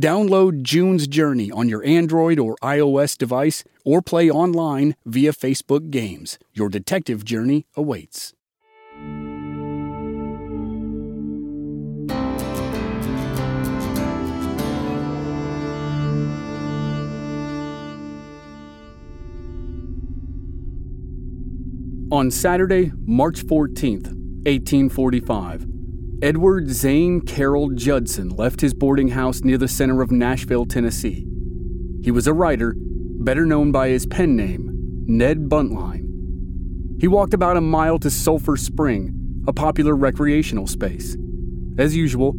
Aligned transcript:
Download 0.00 0.62
June's 0.62 1.06
Journey 1.06 1.52
on 1.52 1.68
your 1.68 1.84
Android 1.84 2.38
or 2.40 2.56
iOS 2.62 3.16
device 3.16 3.62
or 3.84 4.02
play 4.02 4.28
online 4.28 4.96
via 5.06 5.32
Facebook 5.32 5.90
Games. 5.90 6.36
Your 6.52 6.68
detective 6.68 7.24
journey 7.24 7.66
awaits. 7.76 8.34
On 22.10 22.30
Saturday, 22.30 22.92
March 23.06 23.44
14th, 23.44 24.06
1845, 24.46 25.73
Edward 26.24 26.70
Zane 26.70 27.20
Carroll 27.20 27.68
Judson 27.68 28.30
left 28.30 28.62
his 28.62 28.72
boarding 28.72 29.08
house 29.08 29.42
near 29.42 29.58
the 29.58 29.68
center 29.68 30.00
of 30.00 30.10
Nashville, 30.10 30.64
Tennessee. 30.64 31.26
He 32.02 32.10
was 32.10 32.26
a 32.26 32.32
writer, 32.32 32.74
better 32.78 33.44
known 33.44 33.72
by 33.72 33.90
his 33.90 34.06
pen 34.06 34.34
name, 34.34 34.70
Ned 35.06 35.50
Buntline. 35.50 36.98
He 36.98 37.08
walked 37.08 37.34
about 37.34 37.58
a 37.58 37.60
mile 37.60 37.98
to 37.98 38.10
Sulphur 38.10 38.56
Spring, 38.56 39.44
a 39.46 39.52
popular 39.52 39.94
recreational 39.94 40.66
space. 40.66 41.14
As 41.76 41.94
usual, 41.94 42.32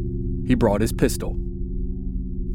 he 0.47 0.56
brought 0.56 0.81
his 0.81 0.91
pistol. 0.91 1.38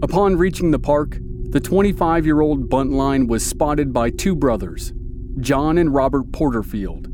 Upon 0.03 0.35
reaching 0.35 0.73
the 0.73 0.81
park, 0.81 1.17
the 1.51 1.61
25 1.61 2.27
year 2.27 2.41
old 2.41 2.69
Buntline 2.69 3.29
was 3.29 3.47
spotted 3.47 3.93
by 3.93 4.11
two 4.11 4.35
brothers, 4.35 4.93
John 5.39 5.79
and 5.79 5.95
Robert 5.95 6.33
Porterfield. 6.33 7.07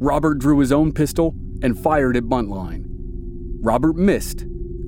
Robert 0.00 0.38
drew 0.38 0.58
his 0.58 0.70
own 0.70 0.92
pistol 0.92 1.34
and 1.62 1.78
fired 1.82 2.14
at 2.14 2.24
Buntline. 2.24 2.87
Robert 3.60 3.96
missed 3.96 4.46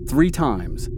three 0.08 0.30
times. 0.30 0.88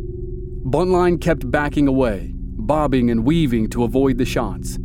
Buntline 0.65 1.19
kept 1.20 1.51
backing 1.51 1.89
away, 1.89 2.33
bobbing 2.34 3.11
and 3.11 3.25
weaving 3.25 3.69
to 3.70 3.84
avoid 3.84 4.19
the 4.19 4.27
shots. 4.27 4.78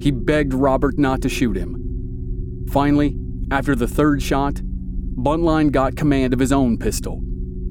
He 0.00 0.12
begged 0.12 0.54
Robert 0.54 0.98
not 0.98 1.20
to 1.22 1.28
shoot 1.28 1.56
him. 1.56 2.64
Finally, 2.70 3.16
after 3.50 3.74
the 3.74 3.88
third 3.88 4.22
shot, 4.22 4.54
Buntline 5.16 5.72
got 5.72 5.96
command 5.96 6.32
of 6.32 6.38
his 6.38 6.52
own 6.52 6.78
pistol. 6.78 7.20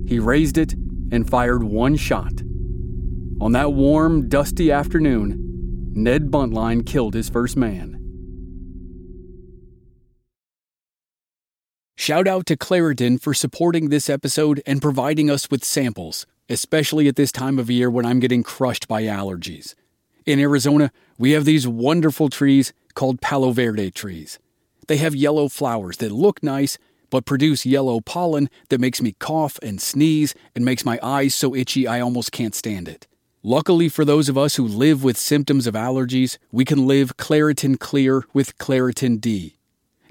He 0.06 0.20
raised 0.20 0.58
it 0.58 0.74
and 1.12 1.30
fired 1.30 1.64
one 1.64 1.96
shot. 1.96 2.42
On 3.40 3.54
that 3.54 3.72
warm, 3.72 4.28
dusty 4.28 4.70
afternoon, 4.70 5.92
Ned 5.94 6.30
Buntline 6.30 6.86
killed 6.86 7.14
his 7.14 7.30
first 7.30 7.56
man. 7.56 8.01
Shout 12.12 12.28
out 12.28 12.46
to 12.48 12.58
Claritin 12.58 13.22
for 13.22 13.34
supporting 13.34 13.88
this 13.88 14.10
episode 14.10 14.62
and 14.66 14.82
providing 14.82 15.30
us 15.30 15.50
with 15.50 15.64
samples, 15.64 16.28
especially 16.50 17.08
at 17.08 17.16
this 17.16 17.32
time 17.32 17.58
of 17.58 17.70
year 17.70 17.90
when 17.90 18.06
I'm 18.06 18.20
getting 18.20 18.44
crushed 18.44 18.86
by 18.90 19.04
allergies. 19.04 19.76
In 20.26 20.38
Arizona, 20.38 20.92
we 21.18 21.32
have 21.32 21.46
these 21.46 21.70
wonderful 21.70 22.28
trees 22.28 22.74
called 22.96 23.22
Palo 23.22 23.52
Verde 23.52 23.92
trees. 23.92 24.40
They 24.90 24.98
have 24.98 25.16
yellow 25.16 25.48
flowers 25.48 25.96
that 26.00 26.12
look 26.12 26.44
nice, 26.44 26.78
but 27.10 27.24
produce 27.24 27.66
yellow 27.66 28.02
pollen 28.02 28.50
that 28.68 28.82
makes 28.82 29.02
me 29.02 29.14
cough 29.14 29.58
and 29.64 29.82
sneeze 29.82 30.36
and 30.54 30.66
makes 30.66 30.84
my 30.84 31.00
eyes 31.02 31.34
so 31.34 31.56
itchy 31.56 31.88
I 31.88 32.02
almost 32.02 32.34
can't 32.34 32.54
stand 32.54 32.90
it. 32.90 33.08
Luckily 33.42 33.88
for 33.88 34.04
those 34.04 34.28
of 34.28 34.38
us 34.38 34.58
who 34.58 34.68
live 34.68 35.02
with 35.02 35.16
symptoms 35.16 35.66
of 35.66 35.76
allergies, 35.76 36.38
we 36.52 36.66
can 36.66 36.88
live 36.88 37.16
Claritin 37.16 37.80
Clear 37.80 38.26
with 38.34 38.58
Claritin 38.58 39.22
D. 39.22 39.56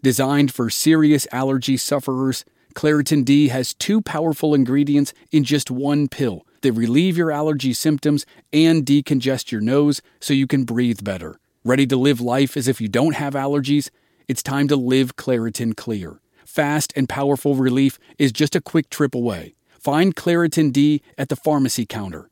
Designed 0.02 0.54
for 0.54 0.70
serious 0.70 1.26
allergy 1.30 1.76
sufferers, 1.76 2.46
Claritin 2.74 3.22
D 3.22 3.48
has 3.48 3.74
two 3.74 4.00
powerful 4.00 4.54
ingredients 4.54 5.12
in 5.30 5.44
just 5.44 5.70
one 5.70 6.08
pill 6.08 6.46
that 6.62 6.72
relieve 6.72 7.18
your 7.18 7.30
allergy 7.30 7.74
symptoms 7.74 8.24
and 8.50 8.86
decongest 8.86 9.52
your 9.52 9.60
nose 9.60 10.00
so 10.18 10.32
you 10.32 10.46
can 10.46 10.64
breathe 10.64 11.04
better. 11.04 11.38
Ready 11.64 11.86
to 11.86 11.96
live 11.96 12.18
life 12.18 12.56
as 12.56 12.66
if 12.66 12.80
you 12.80 12.88
don't 12.88 13.16
have 13.16 13.34
allergies? 13.34 13.90
It's 14.26 14.42
time 14.42 14.68
to 14.68 14.76
live 14.76 15.16
Claritin 15.16 15.76
Clear. 15.76 16.20
Fast 16.46 16.94
and 16.96 17.06
powerful 17.06 17.54
relief 17.54 17.98
is 18.18 18.32
just 18.32 18.56
a 18.56 18.60
quick 18.62 18.88
trip 18.88 19.14
away. 19.14 19.54
Find 19.68 20.16
Claritin 20.16 20.72
D 20.72 21.02
at 21.18 21.28
the 21.28 21.36
pharmacy 21.36 21.84
counter. 21.84 22.30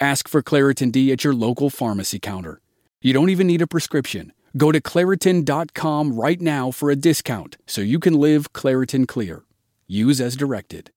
Ask 0.00 0.28
for 0.28 0.42
Claritin 0.42 0.92
D 0.92 1.12
at 1.12 1.24
your 1.24 1.34
local 1.34 1.70
pharmacy 1.70 2.18
counter. 2.18 2.60
You 3.00 3.14
don't 3.14 3.30
even 3.30 3.46
need 3.46 3.62
a 3.62 3.66
prescription. 3.66 4.32
Go 4.56 4.72
to 4.72 4.80
Claritin.com 4.80 6.14
right 6.14 6.40
now 6.40 6.70
for 6.70 6.90
a 6.90 6.96
discount 6.96 7.58
so 7.66 7.82
you 7.82 7.98
can 7.98 8.14
live 8.14 8.54
Claritin 8.54 9.06
Clear. 9.06 9.44
Use 9.86 10.18
as 10.18 10.34
directed. 10.34 10.92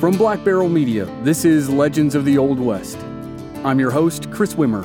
From 0.00 0.16
Black 0.18 0.42
Barrel 0.42 0.68
Media, 0.68 1.04
this 1.22 1.44
is 1.44 1.70
Legends 1.70 2.16
of 2.16 2.24
the 2.24 2.36
Old 2.36 2.58
West. 2.58 2.98
I'm 3.62 3.78
your 3.78 3.92
host, 3.92 4.28
Chris 4.32 4.54
Wimmer, 4.54 4.84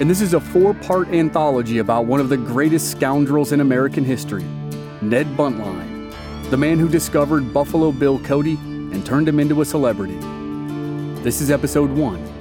and 0.00 0.08
this 0.08 0.20
is 0.20 0.32
a 0.32 0.40
four 0.40 0.72
part 0.72 1.08
anthology 1.08 1.78
about 1.78 2.06
one 2.06 2.20
of 2.20 2.28
the 2.28 2.36
greatest 2.36 2.92
scoundrels 2.92 3.50
in 3.50 3.60
American 3.60 4.04
history, 4.04 4.44
Ned 5.02 5.26
Buntline, 5.36 6.14
the 6.50 6.56
man 6.56 6.78
who 6.78 6.88
discovered 6.88 7.52
Buffalo 7.52 7.90
Bill 7.90 8.20
Cody 8.20 8.54
and 8.54 9.04
turned 9.04 9.28
him 9.28 9.40
into 9.40 9.62
a 9.62 9.64
celebrity. 9.64 10.18
This 11.22 11.40
is 11.40 11.50
episode 11.50 11.90
one 11.90 12.35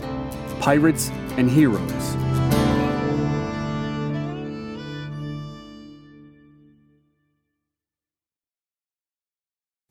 Pirates 0.60 1.10
and 1.38 1.50
Heroes. 1.50 2.16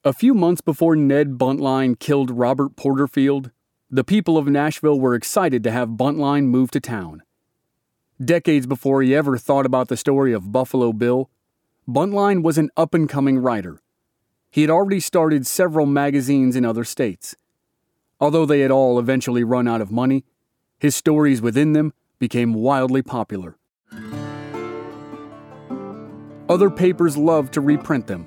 A 0.07 0.13
few 0.13 0.35
months 0.35 0.61
before 0.61 0.97
Ned 0.97 1.39
Buntline 1.39 1.99
killed 1.99 2.31
Robert 2.31 2.77
Porterfield, 2.77 3.51
the 3.91 4.05
people 4.05 4.37
of 4.37 4.47
Nashville 4.47 5.01
were 5.01 5.15
excited 5.15 5.65
to 5.65 5.71
have 5.71 5.91
Buntline 5.91 6.45
move 6.45 6.71
to 6.73 6.81
town. 6.81 7.23
Decades 8.23 8.67
before 8.67 9.03
he 9.03 9.15
ever 9.15 9.39
thought 9.39 9.65
about 9.65 9.89
the 9.89 9.97
story 9.97 10.35
of 10.35 10.53
Buffalo 10.53 10.93
Bill, 10.93 11.31
Buntline 11.89 12.43
was 12.43 12.59
an 12.59 12.71
up 12.77 12.93
and 12.93 13.09
coming 13.09 13.39
writer. 13.39 13.81
He 14.51 14.61
had 14.61 14.71
already 14.71 15.01
started 15.01 15.47
several 15.47 15.87
magazines 15.87 16.55
in 16.55 16.65
other 16.65 16.85
states. 16.85 17.35
Although 18.21 18.47
they 18.47 18.61
had 18.61 18.71
all 18.71 18.99
eventually 18.99 19.43
run 19.43 19.67
out 19.67 19.81
of 19.81 19.91
money, 19.91 20.25
his 20.85 20.95
stories 20.95 21.41
within 21.41 21.73
them 21.73 21.95
became 22.19 22.53
wildly 22.53 23.01
popular. 23.01 23.57
Other 26.47 26.69
papers 26.69 27.17
loved 27.17 27.55
to 27.55 27.63
reprint 27.63 28.07
them. 28.07 28.27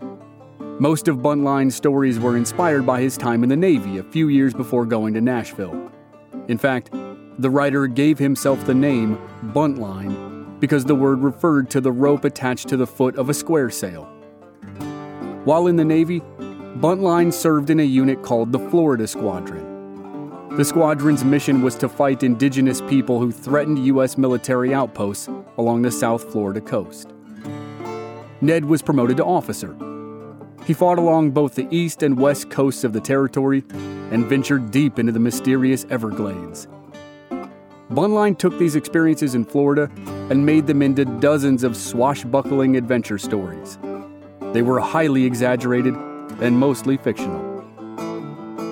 Most 0.80 1.08
of 1.08 1.18
Buntline's 1.18 1.76
stories 1.76 2.18
were 2.18 2.36
inspired 2.36 2.84
by 2.84 3.00
his 3.00 3.16
time 3.16 3.44
in 3.44 3.50
the 3.50 3.56
Navy 3.56 4.00
a 4.00 4.04
few 4.04 4.30
years 4.30 4.56
before 4.56 4.88
going 4.88 5.14
to 5.14 5.22
Nashville. 5.22 5.92
In 6.48 6.58
fact, 6.58 6.90
the 7.38 7.52
writer 7.52 7.86
gave 7.86 8.18
himself 8.18 8.66
the 8.66 8.74
name 8.74 9.20
Buntline 9.54 10.60
because 10.60 10.84
the 10.84 10.96
word 10.96 11.20
referred 11.20 11.70
to 11.70 11.80
the 11.80 11.92
rope 11.92 12.26
attached 12.26 12.70
to 12.70 12.78
the 12.78 12.88
foot 12.88 13.18
of 13.18 13.30
a 13.30 13.36
square 13.36 13.70
sail. 13.70 14.06
While 15.44 15.68
in 15.68 15.76
the 15.76 15.86
Navy, 15.86 16.22
Buntline 16.80 17.32
served 17.32 17.70
in 17.70 17.80
a 17.80 17.84
unit 17.84 18.24
called 18.24 18.52
the 18.52 18.68
Florida 18.72 19.06
Squadron. 19.06 19.67
The 20.58 20.66
squadron's 20.66 21.24
mission 21.24 21.62
was 21.62 21.76
to 21.76 21.88
fight 21.88 22.24
indigenous 22.24 22.82
people 22.82 23.20
who 23.20 23.32
threatened 23.32 23.78
U.S. 23.86 24.18
military 24.18 24.74
outposts 24.74 25.30
along 25.60 25.84
the 25.84 25.92
South 25.92 26.32
Florida 26.32 26.60
coast. 26.60 27.14
Ned 28.42 28.66
was 28.66 28.82
promoted 28.82 29.18
to 29.18 29.24
officer. 29.24 29.78
He 30.66 30.74
fought 30.74 30.98
along 30.98 31.30
both 31.30 31.54
the 31.54 31.68
east 31.70 32.02
and 32.02 32.20
west 32.20 32.50
coasts 32.50 32.84
of 32.84 32.92
the 32.92 33.00
territory 33.00 33.66
and 34.10 34.26
ventured 34.26 34.72
deep 34.72 34.98
into 34.98 35.12
the 35.12 35.20
mysterious 35.20 35.86
Everglades. 35.92 36.68
Buntline 37.92 38.36
took 38.36 38.58
these 38.58 38.76
experiences 38.76 39.36
in 39.36 39.46
Florida 39.46 39.92
and 40.32 40.44
made 40.44 40.66
them 40.66 40.82
into 40.82 41.06
dozens 41.06 41.64
of 41.64 41.78
swashbuckling 41.78 42.78
adventure 42.78 43.20
stories. 43.20 43.78
They 44.54 44.64
were 44.64 44.80
highly 44.80 45.24
exaggerated 45.24 45.94
and 45.94 46.58
mostly 46.58 46.98
fictional. 46.98 47.47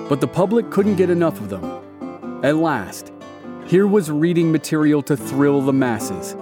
But 0.08 0.20
the 0.20 0.28
public 0.28 0.70
couldn't 0.70 0.96
get 0.96 1.10
enough 1.10 1.40
of 1.40 1.48
them. 1.48 1.64
At 2.44 2.56
last, 2.56 3.12
here 3.66 3.88
was 3.88 4.10
reading 4.10 4.52
material 4.52 5.02
to 5.02 5.16
thrill 5.16 5.60
the 5.60 5.72
masses. 5.72 6.36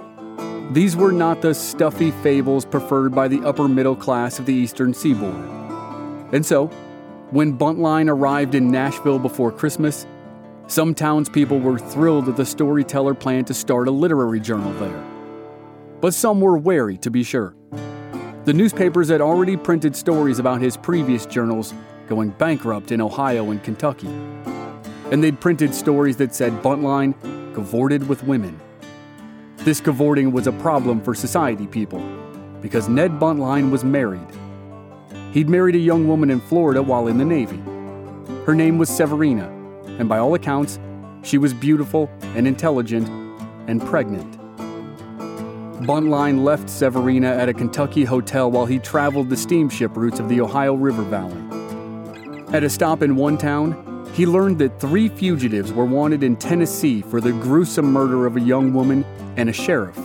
These 0.71 0.95
were 0.95 1.11
not 1.11 1.41
the 1.41 1.53
stuffy 1.53 2.11
fables 2.11 2.65
preferred 2.65 3.15
by 3.15 3.27
the 3.27 3.41
upper 3.41 3.67
middle 3.67 3.95
class 3.95 4.37
of 4.37 4.45
the 4.45 4.53
eastern 4.53 4.93
seaboard. 4.93 5.35
And 6.31 6.45
so, 6.45 6.67
when 7.31 7.57
Buntline 7.57 8.07
arrived 8.09 8.53
in 8.53 8.69
Nashville 8.69 9.17
before 9.17 9.51
Christmas, 9.51 10.05
some 10.67 10.93
townspeople 10.93 11.59
were 11.59 11.79
thrilled 11.79 12.25
that 12.25 12.37
the 12.37 12.45
storyteller 12.45 13.15
planned 13.15 13.47
to 13.47 13.53
start 13.53 13.87
a 13.87 13.91
literary 13.91 14.39
journal 14.39 14.73
there. 14.73 15.03
But 16.01 16.13
some 16.13 16.39
were 16.39 16.57
wary, 16.57 16.97
to 16.99 17.09
be 17.09 17.23
sure. 17.23 17.55
The 18.45 18.53
newspapers 18.53 19.09
had 19.09 19.21
already 19.21 19.57
printed 19.57 19.95
stories 19.95 20.37
about 20.37 20.61
his 20.61 20.77
previous 20.77 21.25
journals 21.25 21.73
going 22.07 22.29
bankrupt 22.29 22.91
in 22.91 23.01
Ohio 23.01 23.51
and 23.51 23.63
Kentucky. 23.63 24.09
And 25.11 25.23
they'd 25.23 25.39
printed 25.39 25.73
stories 25.73 26.17
that 26.17 26.33
said 26.33 26.51
Buntline 26.61 27.13
cavorted 27.53 28.07
with 28.07 28.23
women. 28.23 28.59
This 29.57 29.79
cavorting 29.81 30.31
was 30.31 30.47
a 30.47 30.51
problem 30.51 31.01
for 31.01 31.15
society 31.15 31.67
people 31.67 31.99
because 32.61 32.89
Ned 32.89 33.11
Buntline 33.11 33.71
was 33.71 33.83
married. 33.83 34.27
He'd 35.31 35.49
married 35.49 35.75
a 35.75 35.79
young 35.79 36.07
woman 36.07 36.29
in 36.31 36.39
Florida 36.39 36.81
while 36.81 37.07
in 37.07 37.17
the 37.17 37.25
Navy. 37.25 37.61
Her 38.45 38.55
name 38.55 38.77
was 38.77 38.89
Severina, 38.89 39.49
and 39.99 40.07
by 40.07 40.17
all 40.17 40.35
accounts, 40.35 40.79
she 41.23 41.37
was 41.37 41.53
beautiful 41.53 42.09
and 42.35 42.47
intelligent 42.47 43.07
and 43.67 43.81
pregnant. 43.81 44.39
Buntline 45.85 46.43
left 46.43 46.67
Severina 46.67 47.37
at 47.37 47.49
a 47.49 47.53
Kentucky 47.53 48.03
hotel 48.03 48.49
while 48.49 48.65
he 48.65 48.79
traveled 48.79 49.29
the 49.29 49.37
steamship 49.37 49.95
routes 49.97 50.19
of 50.19 50.29
the 50.29 50.41
Ohio 50.41 50.73
River 50.73 51.03
Valley. 51.03 51.64
At 52.55 52.63
a 52.63 52.69
stop 52.69 53.01
in 53.01 53.17
one 53.17 53.37
town, 53.37 54.09
he 54.13 54.25
learned 54.25 54.59
that 54.59 54.79
three 54.79 55.09
fugitives 55.09 55.73
were 55.73 55.83
wanted 55.83 56.23
in 56.23 56.37
Tennessee 56.37 57.01
for 57.01 57.19
the 57.19 57.33
gruesome 57.33 57.91
murder 57.91 58.25
of 58.25 58.37
a 58.37 58.39
young 58.39 58.73
woman 58.73 59.03
and 59.35 59.49
a 59.49 59.51
sheriff. 59.51 59.97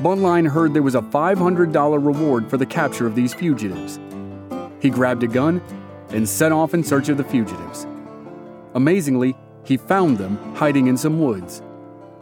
Buntline 0.00 0.46
heard 0.46 0.74
there 0.74 0.82
was 0.82 0.94
a 0.94 1.00
$500 1.00 2.04
reward 2.04 2.50
for 2.50 2.58
the 2.58 2.66
capture 2.66 3.06
of 3.06 3.14
these 3.14 3.32
fugitives. 3.32 3.98
He 4.82 4.90
grabbed 4.90 5.22
a 5.22 5.26
gun 5.26 5.62
and 6.10 6.28
set 6.28 6.52
off 6.52 6.74
in 6.74 6.84
search 6.84 7.08
of 7.08 7.16
the 7.16 7.24
fugitives. 7.24 7.86
Amazingly, 8.74 9.34
he 9.64 9.78
found 9.78 10.18
them 10.18 10.36
hiding 10.54 10.86
in 10.86 10.98
some 10.98 11.18
woods. 11.18 11.62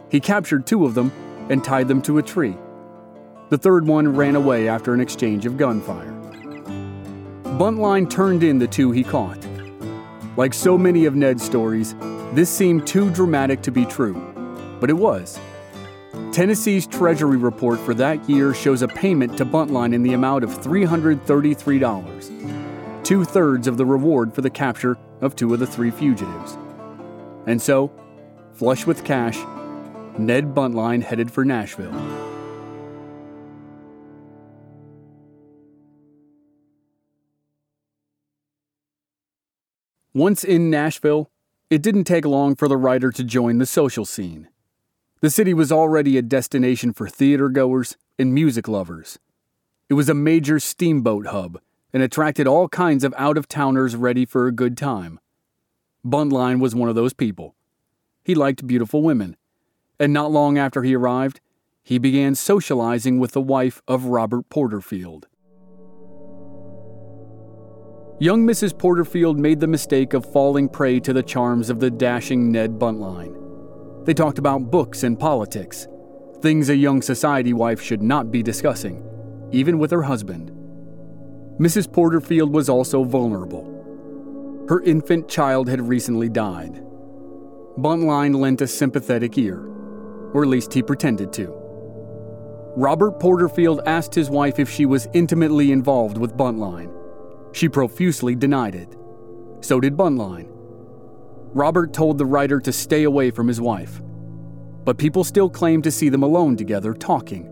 He 0.09 0.21
captured 0.21 0.65
two 0.65 0.85
of 0.85 0.93
them 0.93 1.11
and 1.49 1.61
tied 1.61 1.89
them 1.89 2.01
to 2.03 2.17
a 2.17 2.23
tree. 2.23 2.55
The 3.49 3.57
third 3.57 3.85
one 3.85 4.15
ran 4.15 4.37
away 4.37 4.69
after 4.69 4.93
an 4.93 5.01
exchange 5.01 5.45
of 5.45 5.57
gunfire. 5.57 6.14
Buntline 7.57 8.09
turned 8.09 8.43
in 8.43 8.59
the 8.59 8.67
two 8.67 8.91
he 8.91 9.01
caught. 9.01 9.39
Like 10.35 10.53
so 10.53 10.77
many 10.77 11.05
of 11.05 11.15
Ned's 11.15 11.41
stories, 11.41 11.95
this 12.33 12.49
seemed 12.49 12.85
too 12.85 13.09
dramatic 13.11 13.61
to 13.61 13.71
be 13.71 13.85
true, 13.85 14.13
but 14.81 14.89
it 14.89 14.97
was. 14.97 15.39
Tennessee's 16.33 16.85
Treasury 16.85 17.37
report 17.37 17.79
for 17.79 17.93
that 17.93 18.29
year 18.29 18.53
shows 18.53 18.81
a 18.81 18.89
payment 18.89 19.37
to 19.37 19.45
Buntline 19.45 19.93
in 19.93 20.03
the 20.03 20.11
amount 20.11 20.43
of 20.43 20.49
$333, 20.49 23.05
two 23.05 23.23
thirds 23.23 23.67
of 23.67 23.77
the 23.77 23.85
reward 23.85 24.35
for 24.35 24.41
the 24.41 24.49
capture 24.49 24.97
of 25.21 25.37
two 25.37 25.53
of 25.53 25.61
the 25.61 25.67
three 25.67 25.91
fugitives. 25.91 26.57
And 27.47 27.61
so, 27.61 27.89
flush 28.51 28.85
with 28.85 29.05
cash, 29.05 29.37
Ned 30.17 30.53
Buntline 30.53 31.03
headed 31.03 31.31
for 31.31 31.45
Nashville. 31.45 31.93
Once 40.15 40.45
in 40.45 40.69
Nashville, 40.69 41.29
it 41.69 41.81
didn't 41.81 42.05
take 42.05 42.23
long 42.23 42.55
for 42.55 42.69
the 42.69 42.77
writer 42.77 43.11
to 43.11 43.21
join 43.21 43.57
the 43.57 43.65
social 43.65 44.05
scene. 44.05 44.47
The 45.19 45.29
city 45.29 45.53
was 45.53 45.73
already 45.73 46.17
a 46.17 46.21
destination 46.21 46.93
for 46.93 47.09
theater 47.09 47.49
goers 47.49 47.97
and 48.17 48.33
music 48.33 48.69
lovers. 48.69 49.19
It 49.89 49.95
was 49.95 50.07
a 50.07 50.13
major 50.13 50.57
steamboat 50.57 51.27
hub 51.27 51.59
and 51.91 52.01
attracted 52.01 52.47
all 52.47 52.69
kinds 52.69 53.03
of 53.03 53.13
out 53.17 53.37
of 53.37 53.49
towners 53.49 53.97
ready 53.97 54.25
for 54.25 54.47
a 54.47 54.53
good 54.53 54.77
time. 54.77 55.19
Buntline 56.05 56.61
was 56.61 56.73
one 56.73 56.87
of 56.87 56.95
those 56.95 57.11
people. 57.11 57.53
He 58.23 58.35
liked 58.35 58.65
beautiful 58.65 59.01
women, 59.01 59.35
and 59.99 60.13
not 60.13 60.31
long 60.31 60.57
after 60.57 60.83
he 60.83 60.95
arrived, 60.95 61.41
he 61.83 61.97
began 61.97 62.35
socializing 62.35 63.19
with 63.19 63.33
the 63.33 63.41
wife 63.41 63.81
of 63.85 64.05
Robert 64.05 64.47
Porterfield. 64.47 65.27
Young 68.17 68.47
Mrs. 68.47 68.77
Porterfield 68.77 69.37
made 69.37 69.59
the 69.59 69.67
mistake 69.67 70.13
of 70.13 70.31
falling 70.31 70.69
prey 70.69 71.01
to 71.01 71.11
the 71.11 71.21
charms 71.21 71.69
of 71.69 71.81
the 71.81 71.91
dashing 71.91 72.49
Ned 72.49 72.79
Buntline. 72.79 74.05
They 74.05 74.13
talked 74.13 74.39
about 74.39 74.71
books 74.71 75.03
and 75.03 75.19
politics, 75.19 75.89
things 76.39 76.69
a 76.69 76.77
young 76.77 77.01
society 77.01 77.51
wife 77.51 77.81
should 77.81 78.01
not 78.01 78.31
be 78.31 78.41
discussing, 78.41 79.03
even 79.51 79.77
with 79.79 79.91
her 79.91 80.03
husband. 80.03 80.49
Mrs. 81.59 81.91
Porterfield 81.91 82.53
was 82.53 82.69
also 82.69 83.03
vulnerable. 83.03 83.65
Her 84.69 84.81
infant 84.83 85.27
child 85.27 85.67
had 85.67 85.81
recently 85.81 86.29
died. 86.29 86.81
Buntline 87.77 88.39
lent 88.39 88.61
a 88.61 88.67
sympathetic 88.67 89.37
ear, 89.37 89.59
or 90.33 90.41
at 90.41 90.49
least 90.49 90.71
he 90.71 90.81
pretended 90.81 91.33
to. 91.33 91.53
Robert 92.77 93.19
Porterfield 93.19 93.81
asked 93.85 94.15
his 94.15 94.29
wife 94.29 94.57
if 94.57 94.69
she 94.69 94.85
was 94.85 95.09
intimately 95.11 95.73
involved 95.73 96.17
with 96.17 96.37
Buntline. 96.37 96.93
She 97.55 97.69
profusely 97.69 98.35
denied 98.35 98.75
it. 98.75 98.97
So 99.61 99.79
did 99.79 99.95
Buntline. 99.95 100.49
Robert 101.53 101.93
told 101.93 102.17
the 102.17 102.25
writer 102.25 102.59
to 102.59 102.73
stay 102.73 103.03
away 103.03 103.31
from 103.31 103.47
his 103.47 103.61
wife, 103.61 104.01
but 104.83 104.97
people 104.97 105.23
still 105.23 105.49
claimed 105.49 105.85
to 105.85 105.91
see 105.91 106.09
them 106.09 106.21
alone 106.21 106.57
together 106.57 106.93
talking. 106.93 107.43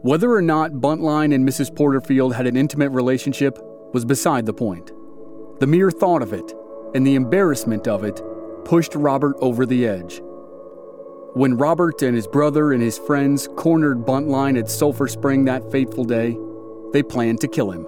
Whether 0.00 0.32
or 0.32 0.40
not 0.40 0.72
Buntline 0.72 1.34
and 1.34 1.46
Mrs. 1.46 1.76
Porterfield 1.76 2.34
had 2.34 2.46
an 2.46 2.56
intimate 2.56 2.88
relationship 2.88 3.58
was 3.92 4.06
beside 4.06 4.46
the 4.46 4.54
point. 4.54 4.90
The 5.60 5.66
mere 5.66 5.90
thought 5.90 6.22
of 6.22 6.32
it 6.32 6.54
and 6.94 7.06
the 7.06 7.14
embarrassment 7.14 7.86
of 7.86 8.04
it 8.04 8.22
pushed 8.64 8.94
Robert 8.94 9.36
over 9.42 9.66
the 9.66 9.86
edge. 9.86 10.22
When 11.34 11.58
Robert 11.58 12.00
and 12.00 12.16
his 12.16 12.26
brother 12.26 12.72
and 12.72 12.82
his 12.82 12.96
friends 12.96 13.50
cornered 13.54 14.06
Buntline 14.06 14.58
at 14.58 14.70
Sulphur 14.70 15.08
Spring 15.08 15.44
that 15.44 15.70
fateful 15.70 16.04
day, 16.04 16.38
they 16.94 17.02
planned 17.02 17.42
to 17.42 17.48
kill 17.48 17.70
him. 17.70 17.86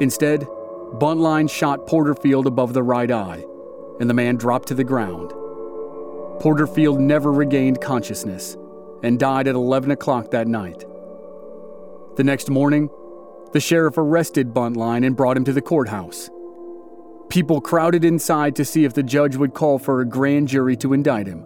Instead, 0.00 0.46
Buntline 0.94 1.50
shot 1.50 1.86
Porterfield 1.86 2.46
above 2.46 2.72
the 2.72 2.82
right 2.82 3.10
eye, 3.10 3.44
and 3.98 4.08
the 4.08 4.14
man 4.14 4.36
dropped 4.36 4.68
to 4.68 4.74
the 4.74 4.84
ground. 4.84 5.30
Porterfield 6.40 7.00
never 7.00 7.32
regained 7.32 7.80
consciousness 7.80 8.56
and 9.02 9.18
died 9.18 9.48
at 9.48 9.54
11 9.54 9.90
o'clock 9.90 10.30
that 10.30 10.46
night. 10.46 10.84
The 12.16 12.24
next 12.24 12.50
morning, 12.50 12.90
the 13.52 13.60
sheriff 13.60 13.96
arrested 13.96 14.52
Buntline 14.52 15.06
and 15.06 15.16
brought 15.16 15.36
him 15.36 15.44
to 15.44 15.52
the 15.52 15.62
courthouse. 15.62 16.30
People 17.28 17.60
crowded 17.60 18.04
inside 18.04 18.54
to 18.56 18.64
see 18.64 18.84
if 18.84 18.94
the 18.94 19.02
judge 19.02 19.36
would 19.36 19.54
call 19.54 19.78
for 19.78 20.00
a 20.00 20.08
grand 20.08 20.48
jury 20.48 20.76
to 20.76 20.92
indict 20.92 21.26
him. 21.26 21.44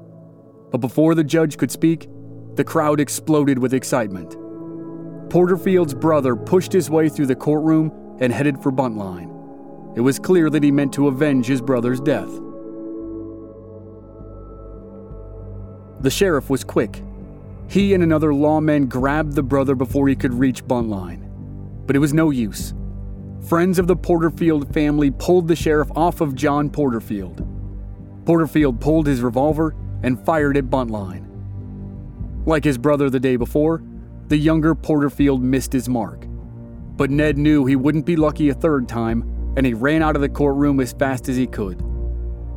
But 0.71 0.79
before 0.79 1.15
the 1.15 1.25
judge 1.25 1.57
could 1.57 1.71
speak, 1.71 2.09
the 2.55 2.65
crowd 2.65 3.01
exploded 3.01 3.59
with 3.59 3.75
excitement. 3.75 4.37
Porterfield's 5.31 5.95
brother 5.95 6.35
pushed 6.37 6.73
his 6.73 6.91
way 6.91 7.09
through 7.09 7.27
the 7.27 7.37
courtroom 7.37 7.93
and 8.21 8.33
headed 8.33 8.63
for 8.63 8.71
Buntline. 8.71 9.37
It 9.97 10.01
was 10.01 10.19
clear 10.19 10.51
that 10.51 10.63
he 10.63 10.71
meant 10.71 10.93
to 10.95 11.09
avenge 11.09 11.47
his 11.47 11.61
brother's 11.61 12.01
death. 12.01 12.31
The 16.01 16.11
sheriff 16.11 16.49
was 16.49 16.65
quick 16.65 17.03
he 17.71 17.95
and 17.95 18.03
another 18.03 18.35
lawman 18.35 18.87
grabbed 18.87 19.35
the 19.35 19.45
brother 19.45 19.77
before 19.77 20.09
he 20.09 20.17
could 20.17 20.35
reach 20.35 20.65
Buntline. 20.65 21.25
But 21.87 21.95
it 21.95 22.01
was 22.01 22.13
no 22.13 22.31
use. 22.31 22.75
Friends 23.49 23.79
of 23.79 23.87
the 23.87 23.95
Porterfield 23.95 24.75
family 24.75 25.13
pulled 25.13 25.47
the 25.47 25.55
sheriff 25.55 25.89
off 25.95 26.21
of 26.21 26.35
John 26.35 26.69
Porterfield. 26.69 27.47
Porterfield 28.27 28.81
pulled 28.81 29.07
his 29.07 29.21
revolver 29.21 29.77
and 30.03 30.19
fired 30.27 30.57
at 30.57 30.65
Buntline. 30.65 31.29
Like 32.45 32.65
his 32.65 32.77
brother 32.77 33.09
the 33.09 33.21
day 33.21 33.37
before, 33.37 33.85
the 34.27 34.37
younger 34.37 34.75
Porterfield 34.75 35.41
missed 35.41 35.73
his 35.73 35.89
mark. 35.89 36.27
But 37.01 37.11
Ned 37.11 37.39
knew 37.39 37.65
he 37.65 37.77
wouldn't 37.77 38.05
be 38.05 38.15
lucky 38.15 38.51
a 38.51 38.55
third 38.55 38.87
time, 38.87 39.55
and 39.57 39.65
he 39.65 39.73
ran 39.73 40.03
out 40.03 40.17
of 40.17 40.21
the 40.21 40.29
courtroom 40.29 40.81
as 40.81 40.93
fast 40.93 41.31
as 41.31 41.37
he 41.39 41.47
could. 41.47 41.81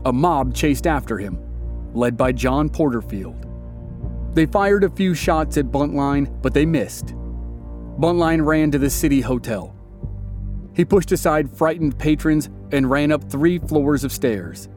A 0.04 0.12
mob 0.12 0.54
chased 0.54 0.86
after 0.86 1.18
him, 1.18 1.40
led 1.94 2.18
by 2.18 2.34
John 2.34 2.68
Porterfield. 2.68 3.48
They 4.34 4.46
fired 4.46 4.84
a 4.84 4.90
few 4.90 5.14
shots 5.14 5.56
at 5.56 5.72
Buntline, 5.72 6.42
but 6.42 6.54
they 6.54 6.66
missed. 6.66 7.16
Buntline 7.98 8.46
ran 8.46 8.70
to 8.72 8.78
the 8.78 8.90
city 8.90 9.22
hotel. 9.22 9.74
He 10.76 10.84
pushed 10.84 11.14
aside 11.14 11.50
frightened 11.50 11.98
patrons 11.98 12.50
and 12.74 12.92
ran 12.92 13.14
up 13.14 13.24
three 13.32 13.60
floors 13.60 14.04
of 14.04 14.12
stairs. 14.12 14.68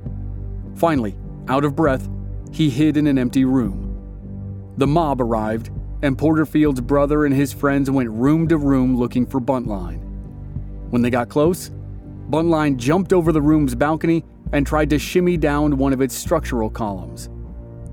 Finally, 0.76 1.18
out 1.48 1.64
of 1.64 1.74
breath, 1.74 2.08
he 2.52 2.70
hid 2.70 2.96
in 2.96 3.08
an 3.08 3.18
empty 3.18 3.44
room. 3.44 4.72
The 4.76 4.86
mob 4.86 5.20
arrived, 5.20 5.72
and 6.02 6.16
Porterfield's 6.18 6.80
brother 6.80 7.24
and 7.24 7.34
his 7.34 7.52
friends 7.52 7.90
went 7.90 8.10
room 8.10 8.48
to 8.48 8.56
room 8.56 8.96
looking 8.96 9.26
for 9.26 9.40
Buntline. 9.40 10.00
When 10.90 11.02
they 11.02 11.10
got 11.10 11.28
close, 11.28 11.70
Buntline 12.30 12.76
jumped 12.76 13.12
over 13.12 13.32
the 13.32 13.42
room's 13.42 13.74
balcony 13.74 14.24
and 14.52 14.66
tried 14.66 14.90
to 14.90 14.98
shimmy 14.98 15.36
down 15.36 15.76
one 15.76 15.92
of 15.92 16.00
its 16.00 16.14
structural 16.14 16.70
columns. 16.70 17.28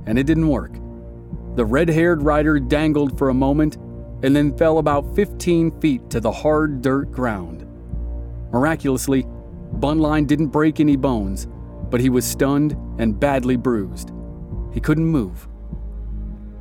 And 0.05 0.19
it 0.19 0.25
didn't 0.25 0.47
work. 0.47 0.73
The 1.55 1.65
red 1.65 1.89
haired 1.89 2.23
rider 2.23 2.59
dangled 2.59 3.17
for 3.17 3.29
a 3.29 3.33
moment 3.33 3.77
and 4.23 4.35
then 4.35 4.57
fell 4.57 4.77
about 4.77 5.15
15 5.15 5.79
feet 5.79 6.09
to 6.09 6.19
the 6.19 6.31
hard 6.31 6.81
dirt 6.81 7.11
ground. 7.11 7.67
Miraculously, 8.51 9.23
Buntline 9.79 10.27
didn't 10.27 10.47
break 10.47 10.79
any 10.79 10.95
bones, 10.95 11.47
but 11.89 11.99
he 11.99 12.09
was 12.09 12.25
stunned 12.25 12.75
and 12.99 13.19
badly 13.19 13.55
bruised. 13.55 14.11
He 14.73 14.79
couldn't 14.79 15.05
move. 15.05 15.47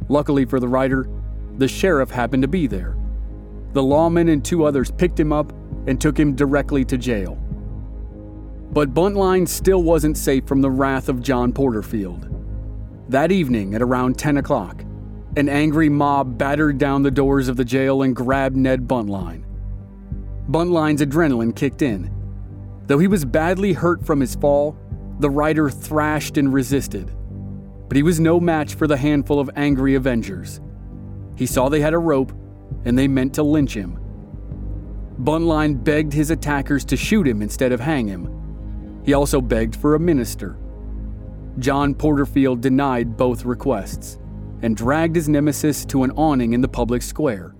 Luckily 0.09 0.45
for 0.45 0.61
the 0.61 0.69
rider, 0.69 1.09
the 1.59 1.69
sheriff 1.69 2.11
happened 2.11 2.43
to 2.43 2.49
be 2.49 2.67
there. 2.67 2.97
The 3.73 3.83
lawman 3.83 4.29
and 4.29 4.45
two 4.45 4.65
others 4.65 4.91
picked 4.91 5.19
him 5.19 5.33
up 5.33 5.53
and 5.87 6.01
took 6.01 6.19
him 6.19 6.35
directly 6.35 6.85
to 6.87 6.99
jail. 6.99 7.37
But 8.73 8.95
Buntline 8.95 9.47
still 9.47 9.83
wasn't 9.83 10.17
safe 10.17 10.47
from 10.47 10.63
the 10.63 10.71
wrath 10.71 11.09
of 11.09 11.23
John 11.23 11.53
Porterfield. 11.53 12.29
That 13.09 13.33
evening 13.33 13.75
at 13.75 13.83
around 13.83 14.19
10 14.19 14.39
o'clock, 14.39 14.83
an 15.37 15.49
angry 15.49 15.89
mob 15.89 16.39
battered 16.39 16.79
down 16.79 17.03
the 17.03 17.11
doors 17.11 17.49
of 17.49 17.57
the 17.57 17.65
jail 17.65 18.03
and 18.03 18.17
grabbed 18.17 18.57
Ned 18.57 18.87
Buntline. 18.87 19.45
Buntline's 20.51 21.03
adrenaline 21.03 21.55
kicked 21.55 21.83
in. 21.83 22.11
Though 22.87 22.99
he 22.99 23.07
was 23.07 23.25
badly 23.25 23.73
hurt 23.73 24.05
from 24.05 24.21
his 24.21 24.35
fall, 24.35 24.77
the 25.21 25.31
rider 25.31 25.71
thrashed 25.71 26.37
and 26.37 26.53
resisted. 26.53 27.11
But 27.89 27.97
he 27.97 28.03
was 28.03 28.21
no 28.21 28.41
match 28.41 28.75
for 28.75 28.87
the 28.87 28.97
handful 28.97 29.39
of 29.39 29.51
angry 29.57 29.95
Avengers. 29.95 30.61
He 31.37 31.47
saw 31.47 31.69
they 31.69 31.81
had 31.81 31.95
a 31.95 31.99
rope, 31.99 32.33
and 32.85 32.99
they 32.99 33.09
meant 33.09 33.35
to 33.35 33.43
lynch 33.43 33.75
him. 33.75 33.99
Buntline 35.21 35.83
begged 35.83 36.13
his 36.13 36.31
attackers 36.31 36.85
to 36.87 36.97
shoot 36.97 37.27
him 37.29 37.43
instead 37.43 37.73
of 37.73 37.81
hang 37.81 38.09
him. 38.09 39.03
He 39.05 39.15
also 39.15 39.41
begged 39.41 39.77
for 39.77 39.95
a 39.95 40.01
minister. 40.01 40.59
John 41.59 41.95
Porterfield 41.95 42.61
denied 42.61 43.17
both 43.17 43.45
requests 43.45 44.19
and 44.63 44.77
dragged 44.77 45.17
his 45.17 45.29
nemesis 45.29 45.85
to 45.87 46.03
an 46.03 46.13
awning 46.13 46.55
in 46.55 46.61
the 46.61 46.69
public 46.69 47.03
square. 47.03 47.55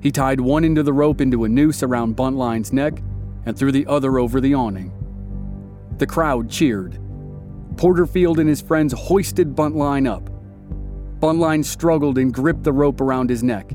He 0.00 0.10
tied 0.10 0.40
one 0.40 0.64
end 0.64 0.78
of 0.78 0.84
the 0.84 0.92
rope 0.92 1.20
into 1.20 1.44
a 1.44 1.48
noose 1.48 1.82
around 1.82 2.16
Buntline's 2.16 2.72
neck 2.72 3.02
and 3.46 3.56
threw 3.56 3.72
the 3.72 3.86
other 3.86 4.18
over 4.18 4.40
the 4.40 4.54
awning. 4.54 4.92
The 5.98 6.06
crowd 6.06 6.48
cheered. 6.48 6.98
Porterfield 7.76 8.38
and 8.38 8.48
his 8.48 8.62
friends 8.62 8.92
hoisted 8.92 9.54
Buntline 9.54 10.08
up. 10.08 10.29
Buntline 11.20 11.64
struggled 11.64 12.18
and 12.18 12.32
gripped 12.32 12.64
the 12.64 12.72
rope 12.72 13.00
around 13.00 13.30
his 13.30 13.42
neck, 13.42 13.70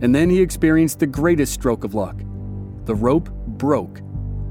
and 0.00 0.14
then 0.14 0.28
he 0.28 0.40
experienced 0.40 1.00
the 1.00 1.06
greatest 1.06 1.54
stroke 1.54 1.82
of 1.82 1.94
luck. 1.94 2.18
The 2.84 2.94
rope 2.94 3.30
broke 3.30 4.00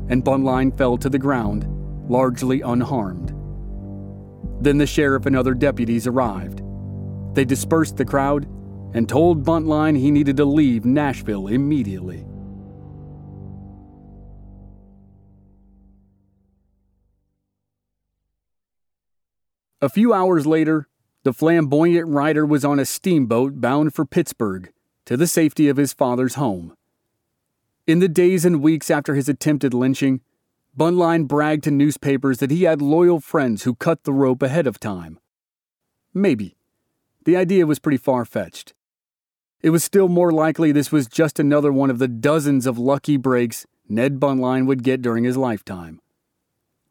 and 0.09 0.23
Buntline 0.23 0.75
fell 0.77 0.97
to 0.97 1.09
the 1.09 1.19
ground, 1.19 1.65
largely 2.09 2.61
unharmed. 2.61 3.29
Then 4.61 4.77
the 4.77 4.87
sheriff 4.87 5.25
and 5.25 5.35
other 5.35 5.53
deputies 5.53 6.07
arrived. 6.07 6.61
They 7.33 7.45
dispersed 7.45 7.97
the 7.97 8.05
crowd 8.05 8.45
and 8.93 9.07
told 9.07 9.43
Buntline 9.43 9.97
he 9.97 10.11
needed 10.11 10.37
to 10.37 10.45
leave 10.45 10.85
Nashville 10.85 11.47
immediately. 11.47 12.25
A 19.81 19.89
few 19.89 20.13
hours 20.13 20.47
later, 20.47 20.87
the 21.23 21.33
flamboyant 21.33 22.07
rider 22.07 22.45
was 22.45 22.65
on 22.65 22.79
a 22.79 22.85
steamboat 22.85 23.61
bound 23.61 23.93
for 23.93 24.05
Pittsburgh 24.05 24.71
to 25.05 25.15
the 25.15 25.27
safety 25.27 25.69
of 25.69 25.77
his 25.77 25.93
father's 25.93 26.35
home. 26.35 26.75
In 27.87 27.99
the 27.99 28.09
days 28.09 28.45
and 28.45 28.61
weeks 28.61 28.91
after 28.91 29.15
his 29.15 29.29
attempted 29.29 29.73
lynching, 29.73 30.21
Buntline 30.77 31.27
bragged 31.27 31.63
to 31.65 31.71
newspapers 31.71 32.39
that 32.39 32.51
he 32.51 32.63
had 32.63 32.81
loyal 32.81 33.19
friends 33.19 33.63
who 33.63 33.75
cut 33.75 34.03
the 34.03 34.13
rope 34.13 34.41
ahead 34.41 34.67
of 34.67 34.79
time. 34.79 35.19
Maybe. 36.13 36.55
The 37.25 37.37
idea 37.37 37.65
was 37.65 37.79
pretty 37.79 37.97
far 37.97 38.25
fetched. 38.25 38.73
It 39.61 39.69
was 39.69 39.83
still 39.83 40.09
more 40.09 40.31
likely 40.31 40.71
this 40.71 40.91
was 40.91 41.07
just 41.07 41.39
another 41.39 41.71
one 41.71 41.89
of 41.89 41.99
the 41.99 42.07
dozens 42.07 42.65
of 42.65 42.77
lucky 42.77 43.17
breaks 43.17 43.65
Ned 43.87 44.19
Buntline 44.19 44.65
would 44.65 44.83
get 44.83 45.01
during 45.01 45.23
his 45.23 45.37
lifetime. 45.37 46.01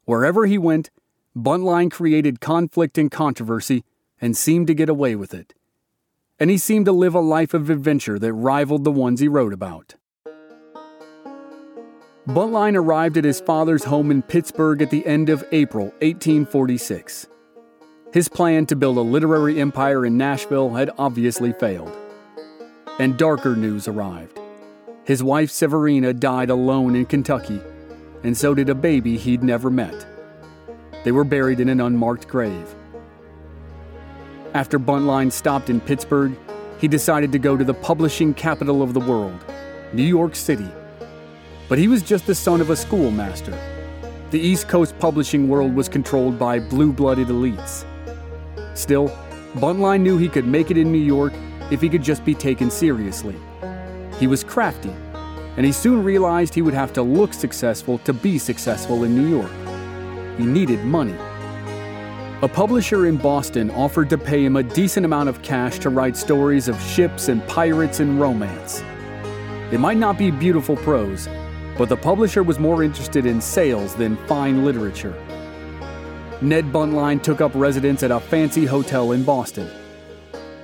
Wherever 0.05 0.45
he 0.45 0.57
went, 0.57 0.89
Buntline 1.35 1.91
created 1.91 2.39
conflict 2.39 2.97
and 2.97 3.11
controversy 3.11 3.83
and 4.23 4.37
seemed 4.37 4.67
to 4.67 4.73
get 4.73 4.87
away 4.87 5.17
with 5.17 5.33
it. 5.33 5.53
And 6.39 6.49
he 6.49 6.57
seemed 6.57 6.85
to 6.85 6.93
live 6.93 7.13
a 7.13 7.19
life 7.19 7.53
of 7.53 7.69
adventure 7.69 8.17
that 8.17 8.31
rivaled 8.31 8.85
the 8.85 8.91
ones 8.91 9.19
he 9.19 9.27
wrote 9.27 9.51
about. 9.51 9.95
Buntline 12.25 12.77
arrived 12.77 13.17
at 13.17 13.25
his 13.25 13.41
father's 13.41 13.83
home 13.83 14.11
in 14.11 14.21
Pittsburgh 14.21 14.81
at 14.81 14.91
the 14.91 15.05
end 15.05 15.27
of 15.27 15.43
April 15.51 15.87
1846. 15.99 17.27
His 18.13 18.29
plan 18.29 18.65
to 18.67 18.77
build 18.77 18.95
a 18.95 19.01
literary 19.01 19.59
empire 19.59 20.05
in 20.05 20.17
Nashville 20.17 20.69
had 20.69 20.91
obviously 20.97 21.51
failed. 21.51 21.91
And 22.99 23.17
darker 23.17 23.57
news 23.57 23.89
arrived. 23.89 24.39
His 25.03 25.21
wife 25.21 25.49
Severina 25.49 26.17
died 26.17 26.49
alone 26.49 26.95
in 26.95 27.07
Kentucky, 27.07 27.59
and 28.23 28.37
so 28.37 28.53
did 28.53 28.69
a 28.69 28.75
baby 28.75 29.17
he'd 29.17 29.43
never 29.43 29.69
met. 29.69 30.07
They 31.03 31.11
were 31.11 31.25
buried 31.25 31.59
in 31.59 31.67
an 31.67 31.81
unmarked 31.81 32.29
grave. 32.29 32.73
After 34.53 34.79
Buntline 34.79 35.31
stopped 35.31 35.69
in 35.69 35.79
Pittsburgh, 35.81 36.37
he 36.79 36.87
decided 36.87 37.31
to 37.31 37.39
go 37.39 37.57
to 37.57 37.63
the 37.63 37.73
publishing 37.73 38.33
capital 38.33 38.81
of 38.81 38.93
the 38.93 38.99
world, 38.99 39.43
New 39.93 40.03
York 40.03 40.35
City 40.35 40.69
but 41.73 41.79
he 41.79 41.87
was 41.87 42.01
just 42.03 42.27
the 42.27 42.35
son 42.35 42.61
of 42.61 42.69
a 42.69 42.75
schoolmaster. 42.75 43.57
The 44.31 44.39
East 44.39 44.67
Coast 44.67 44.97
publishing 44.99 45.47
world 45.47 45.73
was 45.73 45.89
controlled 45.89 46.37
by 46.37 46.59
blue 46.59 46.91
blooded 46.91 47.29
elites. 47.29 47.85
Still, 48.75 49.09
Buntline 49.55 50.01
knew 50.01 50.17
he 50.17 50.29
could 50.29 50.47
make 50.47 50.71
it 50.71 50.77
in 50.77 50.91
New 50.91 50.99
York 50.99 51.33
if 51.71 51.81
he 51.81 51.89
could 51.89 52.03
just 52.03 52.25
be 52.25 52.35
taken 52.35 52.69
seriously. 52.69 53.35
He 54.19 54.27
was 54.27 54.43
crafty, 54.43 54.93
and 55.57 55.65
he 55.65 55.71
soon 55.71 56.03
realized 56.03 56.53
he 56.53 56.61
would 56.61 56.73
have 56.73 56.93
to 56.93 57.01
look 57.01 57.33
successful 57.33 57.97
to 57.99 58.13
be 58.13 58.37
successful 58.37 59.03
in 59.03 59.15
New 59.15 59.27
York. 59.27 59.51
He 60.37 60.45
needed 60.45 60.83
money. 60.83 61.15
A 62.43 62.47
publisher 62.49 63.05
in 63.05 63.15
Boston 63.15 63.71
offered 63.71 64.09
to 64.09 64.17
pay 64.17 64.43
him 64.43 64.57
a 64.57 64.63
decent 64.63 65.05
amount 65.05 65.29
of 65.29 65.41
cash 65.41 65.79
to 65.79 65.89
write 65.89 66.17
stories 66.17 66.67
of 66.67 66.77
ships 66.81 67.29
and 67.29 67.41
pirates 67.47 68.01
and 68.01 68.19
romance. 68.19 68.83
It 69.71 69.79
might 69.79 69.95
not 69.95 70.17
be 70.17 70.29
beautiful 70.29 70.75
prose, 70.75 71.29
but 71.77 71.87
the 71.87 71.95
publisher 71.95 72.43
was 72.43 72.59
more 72.59 72.83
interested 72.83 73.25
in 73.25 73.39
sales 73.39 73.95
than 73.95 74.17
fine 74.27 74.65
literature. 74.65 75.15
Ned 76.41 76.65
Buntline 76.65 77.23
took 77.23 77.39
up 77.39 77.53
residence 77.55 78.03
at 78.03 78.11
a 78.11 78.19
fancy 78.19 78.65
hotel 78.65 79.13
in 79.13 79.23
Boston. 79.23 79.71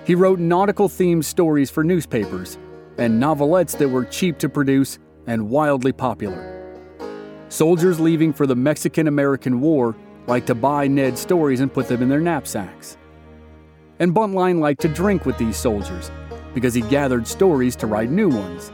He 0.03 0.15
wrote 0.15 0.39
nautical 0.39 0.89
themed 0.89 1.23
stories 1.23 1.69
for 1.69 1.85
newspapers 1.85 2.57
and 2.97 3.23
novelettes 3.23 3.77
that 3.77 3.87
were 3.87 4.03
cheap 4.03 4.37
to 4.39 4.49
produce 4.49 4.99
and 5.27 5.49
wildly 5.49 5.93
popular. 5.93 6.57
Soldiers 7.47 8.01
leaving 8.01 8.33
for 8.33 8.45
the 8.45 8.57
Mexican 8.57 9.07
American 9.07 9.61
War 9.61 9.95
liked 10.29 10.47
to 10.47 10.55
buy 10.55 10.87
Ned's 10.87 11.19
stories 11.19 11.59
and 11.59 11.73
put 11.73 11.87
them 11.87 12.03
in 12.03 12.07
their 12.07 12.21
knapsacks. 12.21 12.97
And 13.97 14.13
Buntline 14.13 14.59
liked 14.59 14.79
to 14.81 14.87
drink 14.87 15.25
with 15.25 15.37
these 15.39 15.57
soldiers 15.57 16.11
because 16.53 16.73
he 16.73 16.81
gathered 16.81 17.27
stories 17.27 17.75
to 17.77 17.87
write 17.87 18.11
new 18.11 18.29
ones. 18.29 18.71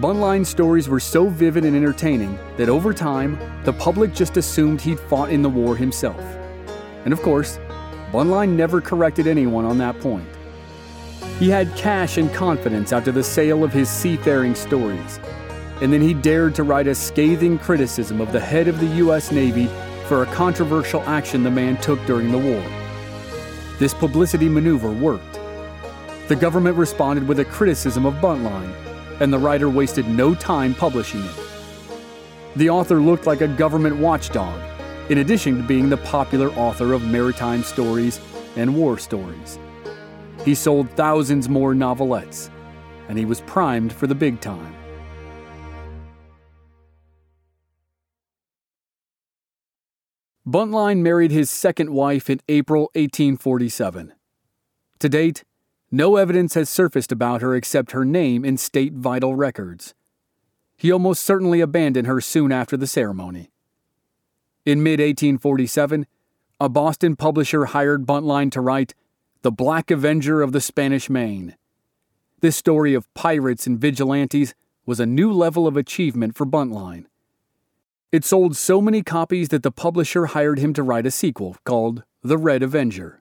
Buntline's 0.00 0.48
stories 0.48 0.88
were 0.88 1.00
so 1.00 1.28
vivid 1.28 1.64
and 1.64 1.76
entertaining 1.76 2.38
that 2.56 2.68
over 2.68 2.92
time, 2.92 3.38
the 3.64 3.72
public 3.72 4.12
just 4.12 4.36
assumed 4.36 4.80
he'd 4.80 5.00
fought 5.00 5.30
in 5.30 5.42
the 5.42 5.48
war 5.48 5.76
himself. 5.76 6.20
And 7.04 7.12
of 7.12 7.22
course, 7.22 7.58
Buntline 8.12 8.50
never 8.50 8.80
corrected 8.80 9.26
anyone 9.26 9.64
on 9.64 9.78
that 9.78 9.98
point. 10.00 10.28
He 11.38 11.48
had 11.48 11.74
cash 11.76 12.18
and 12.18 12.32
confidence 12.34 12.92
after 12.92 13.12
the 13.12 13.22
sale 13.22 13.62
of 13.62 13.72
his 13.72 13.88
seafaring 13.88 14.56
stories, 14.56 15.20
and 15.80 15.92
then 15.92 16.00
he 16.00 16.14
dared 16.14 16.56
to 16.56 16.64
write 16.64 16.88
a 16.88 16.94
scathing 16.94 17.58
criticism 17.58 18.20
of 18.20 18.32
the 18.32 18.40
head 18.40 18.66
of 18.66 18.80
the 18.80 18.96
U.S. 18.96 19.30
Navy 19.30 19.68
for 20.08 20.22
a 20.22 20.26
controversial 20.26 21.02
action 21.02 21.42
the 21.42 21.50
man 21.50 21.76
took 21.76 22.04
during 22.06 22.32
the 22.32 22.38
war. 22.38 22.64
This 23.78 23.92
publicity 23.94 24.48
maneuver 24.48 24.90
worked. 24.90 25.38
The 26.28 26.36
government 26.36 26.76
responded 26.76 27.28
with 27.28 27.40
a 27.40 27.44
criticism 27.44 28.06
of 28.06 28.14
Buntline 28.14 28.74
and 29.20 29.32
the 29.32 29.38
writer 29.38 29.68
wasted 29.68 30.08
no 30.08 30.34
time 30.34 30.74
publishing 30.74 31.22
it. 31.22 31.34
The 32.56 32.70
author 32.70 33.00
looked 33.00 33.26
like 33.26 33.40
a 33.40 33.48
government 33.48 33.96
watchdog, 33.96 34.60
in 35.10 35.18
addition 35.18 35.58
to 35.58 35.62
being 35.62 35.88
the 35.88 35.96
popular 35.98 36.50
author 36.50 36.92
of 36.92 37.04
maritime 37.04 37.62
stories 37.62 38.20
and 38.56 38.74
war 38.74 38.98
stories. 38.98 39.58
He 40.44 40.54
sold 40.54 40.90
thousands 40.90 41.48
more 41.48 41.74
novelettes, 41.74 42.50
and 43.08 43.18
he 43.18 43.24
was 43.24 43.40
primed 43.42 43.92
for 43.92 44.06
the 44.06 44.14
big 44.14 44.40
time. 44.40 44.74
Buntline 50.48 51.02
married 51.02 51.30
his 51.30 51.50
second 51.50 51.90
wife 51.90 52.30
in 52.30 52.40
April 52.48 52.84
1847. 52.94 54.14
To 54.98 55.08
date, 55.10 55.44
no 55.90 56.16
evidence 56.16 56.54
has 56.54 56.70
surfaced 56.70 57.12
about 57.12 57.42
her 57.42 57.54
except 57.54 57.92
her 57.92 58.02
name 58.02 58.46
in 58.46 58.56
state 58.56 58.94
vital 58.94 59.34
records. 59.34 59.94
He 60.74 60.90
almost 60.90 61.22
certainly 61.22 61.60
abandoned 61.60 62.06
her 62.06 62.22
soon 62.22 62.50
after 62.50 62.78
the 62.78 62.86
ceremony. 62.86 63.50
In 64.64 64.82
mid 64.82 65.00
1847, 65.00 66.06
a 66.58 66.68
Boston 66.70 67.14
publisher 67.14 67.66
hired 67.66 68.06
Buntline 68.06 68.50
to 68.52 68.62
write 68.62 68.94
The 69.42 69.52
Black 69.52 69.90
Avenger 69.90 70.40
of 70.40 70.52
the 70.52 70.62
Spanish 70.62 71.10
Main. 71.10 71.56
This 72.40 72.56
story 72.56 72.94
of 72.94 73.12
pirates 73.12 73.66
and 73.66 73.78
vigilantes 73.78 74.54
was 74.86 74.98
a 74.98 75.04
new 75.04 75.30
level 75.30 75.66
of 75.66 75.76
achievement 75.76 76.34
for 76.34 76.46
Buntline. 76.46 77.04
It 78.10 78.24
sold 78.24 78.56
so 78.56 78.80
many 78.80 79.02
copies 79.02 79.50
that 79.50 79.62
the 79.62 79.70
publisher 79.70 80.26
hired 80.26 80.58
him 80.58 80.72
to 80.72 80.82
write 80.82 81.04
a 81.04 81.10
sequel 81.10 81.56
called 81.66 82.04
The 82.22 82.38
Red 82.38 82.62
Avenger. 82.62 83.20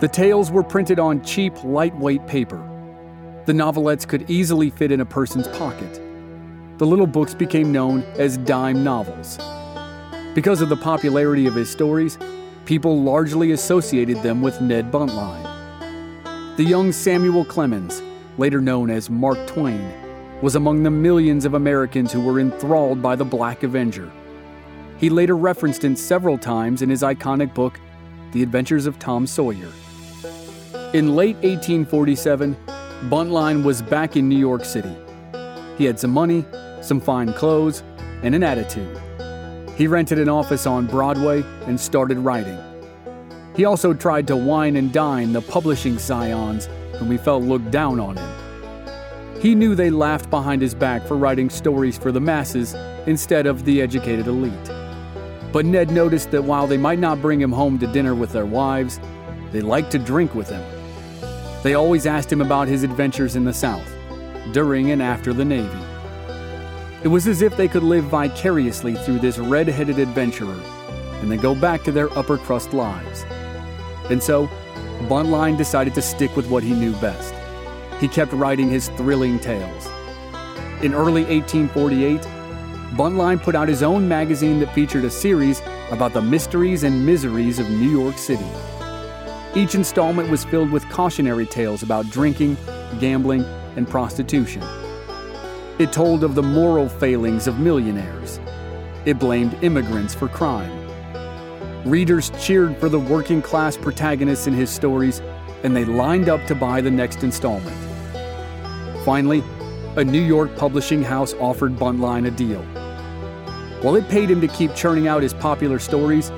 The 0.00 0.10
tales 0.12 0.50
were 0.50 0.62
printed 0.62 0.98
on 0.98 1.24
cheap, 1.24 1.64
lightweight 1.64 2.26
paper. 2.26 2.58
The 3.46 3.54
novelettes 3.54 4.06
could 4.06 4.28
easily 4.30 4.68
fit 4.68 4.92
in 4.92 5.00
a 5.00 5.06
person's 5.06 5.48
pocket. 5.48 5.94
The 6.76 6.84
little 6.84 7.06
books 7.06 7.32
became 7.32 7.72
known 7.72 8.02
as 8.18 8.36
dime 8.36 8.84
novels. 8.84 9.38
Because 10.34 10.60
of 10.60 10.68
the 10.68 10.76
popularity 10.76 11.46
of 11.46 11.54
his 11.54 11.70
stories, 11.70 12.18
people 12.66 13.02
largely 13.02 13.52
associated 13.52 14.22
them 14.22 14.42
with 14.42 14.60
Ned 14.60 14.92
Buntline. 14.92 16.56
The 16.58 16.64
young 16.64 16.92
Samuel 16.92 17.46
Clemens, 17.46 18.02
later 18.36 18.60
known 18.60 18.90
as 18.90 19.08
Mark 19.08 19.46
Twain, 19.46 20.03
was 20.44 20.56
among 20.56 20.82
the 20.82 20.90
millions 20.90 21.46
of 21.46 21.54
Americans 21.54 22.12
who 22.12 22.20
were 22.20 22.38
enthralled 22.38 23.00
by 23.00 23.16
the 23.16 23.24
Black 23.24 23.62
Avenger. 23.62 24.12
He 24.98 25.08
later 25.08 25.38
referenced 25.38 25.82
him 25.82 25.96
several 25.96 26.36
times 26.36 26.82
in 26.82 26.90
his 26.90 27.00
iconic 27.00 27.54
book, 27.54 27.80
The 28.32 28.42
Adventures 28.42 28.84
of 28.84 28.98
Tom 28.98 29.26
Sawyer. 29.26 29.72
In 30.92 31.16
late 31.16 31.36
1847, 31.36 32.54
Buntline 33.08 33.64
was 33.64 33.80
back 33.80 34.18
in 34.18 34.28
New 34.28 34.36
York 34.36 34.66
City. 34.66 34.94
He 35.78 35.86
had 35.86 35.98
some 35.98 36.10
money, 36.10 36.44
some 36.82 37.00
fine 37.00 37.32
clothes, 37.32 37.82
and 38.22 38.34
an 38.34 38.42
attitude. 38.42 39.00
He 39.78 39.86
rented 39.86 40.18
an 40.18 40.28
office 40.28 40.66
on 40.66 40.86
Broadway 40.86 41.42
and 41.62 41.80
started 41.80 42.18
writing. 42.18 42.58
He 43.56 43.64
also 43.64 43.94
tried 43.94 44.26
to 44.26 44.36
wine 44.36 44.76
and 44.76 44.92
dine 44.92 45.32
the 45.32 45.40
publishing 45.40 45.98
scions 45.98 46.68
whom 46.98 47.10
he 47.10 47.16
felt 47.16 47.44
looked 47.44 47.70
down 47.70 47.98
on 47.98 48.18
him. 48.18 48.43
He 49.40 49.54
knew 49.54 49.74
they 49.74 49.90
laughed 49.90 50.30
behind 50.30 50.62
his 50.62 50.74
back 50.74 51.06
for 51.06 51.16
writing 51.16 51.50
stories 51.50 51.98
for 51.98 52.12
the 52.12 52.20
masses 52.20 52.74
instead 53.06 53.46
of 53.46 53.64
the 53.64 53.82
educated 53.82 54.26
elite. 54.26 54.70
But 55.52 55.66
Ned 55.66 55.90
noticed 55.90 56.30
that 56.30 56.44
while 56.44 56.66
they 56.66 56.76
might 56.76 56.98
not 56.98 57.20
bring 57.20 57.40
him 57.40 57.52
home 57.52 57.78
to 57.78 57.86
dinner 57.86 58.14
with 58.14 58.32
their 58.32 58.46
wives, 58.46 58.98
they 59.52 59.60
liked 59.60 59.92
to 59.92 59.98
drink 59.98 60.34
with 60.34 60.48
him. 60.48 60.64
They 61.62 61.74
always 61.74 62.06
asked 62.06 62.32
him 62.32 62.40
about 62.40 62.68
his 62.68 62.82
adventures 62.82 63.36
in 63.36 63.44
the 63.44 63.52
South, 63.52 63.88
during 64.52 64.90
and 64.90 65.02
after 65.02 65.32
the 65.32 65.44
Navy. 65.44 65.78
It 67.04 67.08
was 67.08 67.26
as 67.26 67.42
if 67.42 67.56
they 67.56 67.68
could 67.68 67.82
live 67.82 68.04
vicariously 68.04 68.94
through 68.94 69.18
this 69.18 69.38
red 69.38 69.68
headed 69.68 69.98
adventurer 69.98 70.60
and 71.20 71.30
then 71.30 71.38
go 71.38 71.54
back 71.54 71.82
to 71.84 71.92
their 71.92 72.10
upper 72.18 72.38
crust 72.38 72.72
lives. 72.72 73.24
And 74.10 74.22
so, 74.22 74.48
Buntline 75.08 75.56
decided 75.56 75.94
to 75.94 76.02
stick 76.02 76.34
with 76.34 76.48
what 76.48 76.62
he 76.62 76.72
knew 76.72 76.92
best. 76.96 77.34
He 78.00 78.08
kept 78.08 78.32
writing 78.32 78.68
his 78.68 78.88
thrilling 78.90 79.38
tales. 79.38 79.86
In 80.82 80.94
early 80.94 81.24
1848, 81.24 82.20
Buntline 82.96 83.42
put 83.42 83.54
out 83.54 83.68
his 83.68 83.82
own 83.82 84.06
magazine 84.06 84.60
that 84.60 84.74
featured 84.74 85.04
a 85.04 85.10
series 85.10 85.62
about 85.90 86.12
the 86.12 86.22
mysteries 86.22 86.84
and 86.84 87.04
miseries 87.04 87.58
of 87.58 87.68
New 87.70 87.90
York 87.90 88.18
City. 88.18 88.46
Each 89.54 89.74
installment 89.74 90.30
was 90.30 90.44
filled 90.44 90.70
with 90.70 90.88
cautionary 90.90 91.46
tales 91.46 91.82
about 91.82 92.10
drinking, 92.10 92.56
gambling, 93.00 93.44
and 93.76 93.88
prostitution. 93.88 94.62
It 95.78 95.92
told 95.92 96.22
of 96.22 96.34
the 96.34 96.42
moral 96.42 96.88
failings 96.88 97.46
of 97.46 97.58
millionaires. 97.58 98.38
It 99.04 99.18
blamed 99.18 99.56
immigrants 99.62 100.14
for 100.14 100.28
crime. 100.28 100.72
Readers 101.84 102.30
cheered 102.40 102.76
for 102.78 102.88
the 102.88 102.98
working 102.98 103.42
class 103.42 103.76
protagonists 103.76 104.46
in 104.46 104.54
his 104.54 104.70
stories, 104.70 105.20
and 105.64 105.74
they 105.74 105.84
lined 105.84 106.28
up 106.28 106.44
to 106.46 106.54
buy 106.54 106.80
the 106.80 106.90
next 106.90 107.22
installment. 107.22 107.83
Finally, 109.04 109.42
a 109.96 110.04
New 110.04 110.22
York 110.22 110.56
publishing 110.56 111.02
house 111.02 111.34
offered 111.34 111.76
Buntline 111.76 112.26
a 112.26 112.30
deal. 112.30 112.62
While 113.82 113.96
it 113.96 114.08
paid 114.08 114.30
him 114.30 114.40
to 114.40 114.48
keep 114.48 114.74
churning 114.74 115.08
out 115.08 115.22
his 115.22 115.34
popular 115.34 115.78
stories, 115.78 116.30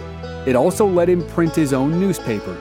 it 0.47 0.57
also 0.57 0.87
let 0.87 1.09
him 1.09 1.27
print 1.29 1.55
his 1.55 1.73
own 1.73 2.01
newspaper 2.01 2.57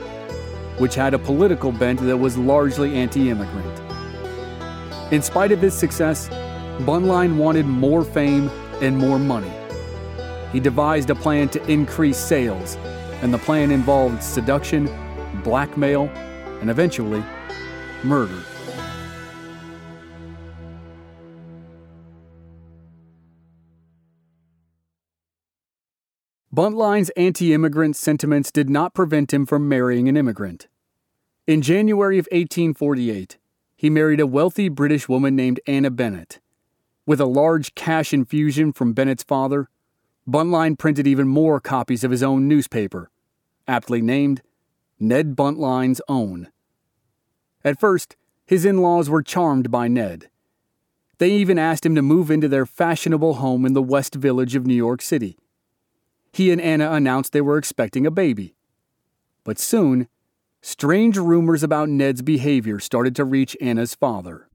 which 0.78 0.94
had 0.94 1.14
a 1.14 1.18
political 1.18 1.72
bent 1.72 2.00
that 2.00 2.16
was 2.16 2.36
largely 2.36 2.94
anti 2.94 3.30
immigrant. 3.30 3.80
In 5.12 5.22
spite 5.22 5.52
of 5.52 5.60
his 5.60 5.74
success, 5.74 6.28
Buntline 6.80 7.36
wanted 7.36 7.66
more 7.66 8.04
fame 8.04 8.48
and 8.82 8.96
more 8.96 9.18
money. 9.18 9.52
He 10.52 10.60
devised 10.60 11.10
a 11.10 11.14
plan 11.14 11.48
to 11.50 11.70
increase 11.70 12.18
sales, 12.18 12.76
and 13.22 13.32
the 13.32 13.38
plan 13.38 13.70
involved 13.70 14.22
seduction, 14.22 14.90
blackmail, 15.42 16.10
and 16.60 16.70
eventually, 16.70 17.24
murder. 18.04 18.42
Buntline's 26.56 27.10
anti 27.18 27.52
immigrant 27.52 27.96
sentiments 27.96 28.50
did 28.50 28.70
not 28.70 28.94
prevent 28.94 29.30
him 29.30 29.44
from 29.44 29.68
marrying 29.68 30.08
an 30.08 30.16
immigrant. 30.16 30.68
In 31.46 31.60
January 31.60 32.18
of 32.18 32.24
1848, 32.32 33.36
he 33.76 33.90
married 33.90 34.20
a 34.20 34.26
wealthy 34.26 34.70
British 34.70 35.06
woman 35.06 35.36
named 35.36 35.60
Anna 35.66 35.90
Bennett. 35.90 36.40
With 37.04 37.20
a 37.20 37.26
large 37.26 37.74
cash 37.74 38.14
infusion 38.14 38.72
from 38.72 38.94
Bennett's 38.94 39.22
father, 39.22 39.68
Buntline 40.26 40.78
printed 40.78 41.06
even 41.06 41.28
more 41.28 41.60
copies 41.60 42.02
of 42.02 42.10
his 42.10 42.22
own 42.22 42.48
newspaper, 42.48 43.10
aptly 43.68 44.00
named 44.00 44.40
Ned 44.98 45.36
Buntline's 45.36 46.00
Own. 46.08 46.48
At 47.64 47.78
first, 47.78 48.16
his 48.46 48.64
in 48.64 48.78
laws 48.78 49.10
were 49.10 49.22
charmed 49.22 49.70
by 49.70 49.88
Ned. 49.88 50.30
They 51.18 51.32
even 51.32 51.58
asked 51.58 51.84
him 51.84 51.94
to 51.96 52.00
move 52.00 52.30
into 52.30 52.48
their 52.48 52.64
fashionable 52.64 53.34
home 53.34 53.66
in 53.66 53.74
the 53.74 53.82
West 53.82 54.14
Village 54.14 54.54
of 54.56 54.66
New 54.66 54.74
York 54.74 55.02
City 55.02 55.36
he 56.36 56.52
and 56.52 56.60
Anna 56.60 56.92
announced 56.92 57.32
they 57.32 57.40
were 57.40 57.56
expecting 57.56 58.04
a 58.04 58.10
baby. 58.10 58.54
But 59.42 59.58
soon, 59.58 60.06
strange 60.60 61.16
rumors 61.16 61.62
about 61.62 61.88
Ned's 61.88 62.20
behavior 62.20 62.78
started 62.78 63.16
to 63.16 63.24
reach 63.24 63.56
Anna's 63.58 63.94
father. 63.94 64.50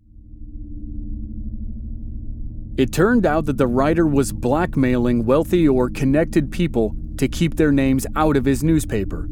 It 2.78 2.94
turned 2.94 3.26
out 3.26 3.46
that 3.46 3.58
the 3.58 3.66
writer 3.66 4.06
was 4.06 4.32
blackmailing 4.32 5.26
wealthy 5.26 5.68
or 5.68 5.90
connected 5.90 6.52
people 6.52 6.96
to 7.18 7.28
keep 7.28 7.56
their 7.56 7.72
names 7.72 8.06
out 8.16 8.38
of 8.38 8.46
his 8.46 8.64
newspaper. 8.64 9.28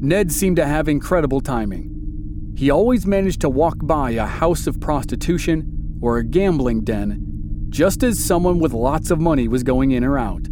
Ned 0.00 0.32
seemed 0.32 0.56
to 0.56 0.66
have 0.66 0.88
incredible 0.88 1.40
timing. 1.40 2.54
He 2.56 2.70
always 2.70 3.06
managed 3.06 3.40
to 3.42 3.48
walk 3.48 3.76
by 3.82 4.10
a 4.10 4.26
house 4.26 4.66
of 4.66 4.80
prostitution 4.80 5.98
or 6.02 6.18
a 6.18 6.24
gambling 6.24 6.82
den 6.82 7.66
just 7.68 8.02
as 8.02 8.22
someone 8.22 8.58
with 8.58 8.72
lots 8.72 9.12
of 9.12 9.20
money 9.20 9.46
was 9.46 9.62
going 9.62 9.92
in 9.92 10.02
or 10.02 10.18
out. 10.18 10.48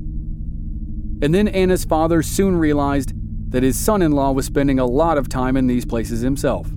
And 1.23 1.35
then 1.35 1.49
Anna's 1.49 1.85
father 1.85 2.23
soon 2.23 2.57
realized 2.57 3.13
that 3.51 3.63
his 3.63 3.79
son 3.79 4.01
in 4.01 4.13
law 4.13 4.33
was 4.33 4.47
spending 4.47 4.79
a 4.79 4.87
lot 4.87 5.19
of 5.19 5.29
time 5.29 5.57
in 5.57 5.67
these 5.67 5.85
places 5.85 6.21
himself. 6.21 6.71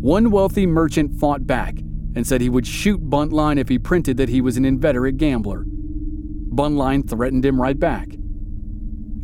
One 0.00 0.30
wealthy 0.30 0.66
merchant 0.66 1.18
fought 1.18 1.46
back 1.46 1.78
and 2.14 2.26
said 2.26 2.40
he 2.40 2.48
would 2.48 2.66
shoot 2.66 3.10
Buntline 3.10 3.58
if 3.58 3.68
he 3.68 3.78
printed 3.78 4.16
that 4.16 4.28
he 4.28 4.40
was 4.40 4.56
an 4.56 4.64
inveterate 4.64 5.16
gambler. 5.16 5.64
Buntline 5.66 7.08
threatened 7.08 7.44
him 7.44 7.60
right 7.60 7.78
back. 7.78 8.08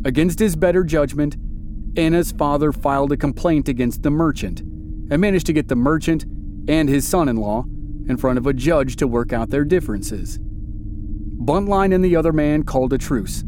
Against 0.03 0.39
his 0.39 0.55
better 0.55 0.83
judgment, 0.83 1.37
Anna's 1.97 2.31
father 2.31 2.71
filed 2.71 3.11
a 3.11 3.17
complaint 3.17 3.69
against 3.69 4.03
the 4.03 4.11
merchant 4.11 4.59
and 4.59 5.19
managed 5.19 5.45
to 5.47 5.53
get 5.53 5.67
the 5.67 5.75
merchant 5.75 6.25
and 6.67 6.89
his 6.89 7.07
son 7.07 7.29
in 7.29 7.37
law 7.37 7.63
in 8.07 8.17
front 8.17 8.37
of 8.37 8.45
a 8.45 8.53
judge 8.53 8.97
to 8.97 9.07
work 9.07 9.33
out 9.33 9.49
their 9.49 9.63
differences. 9.63 10.37
Buntline 10.37 11.93
and 11.93 12.03
the 12.03 12.15
other 12.15 12.33
man 12.33 12.63
called 12.63 12.93
a 12.93 12.97
truce 12.97 13.43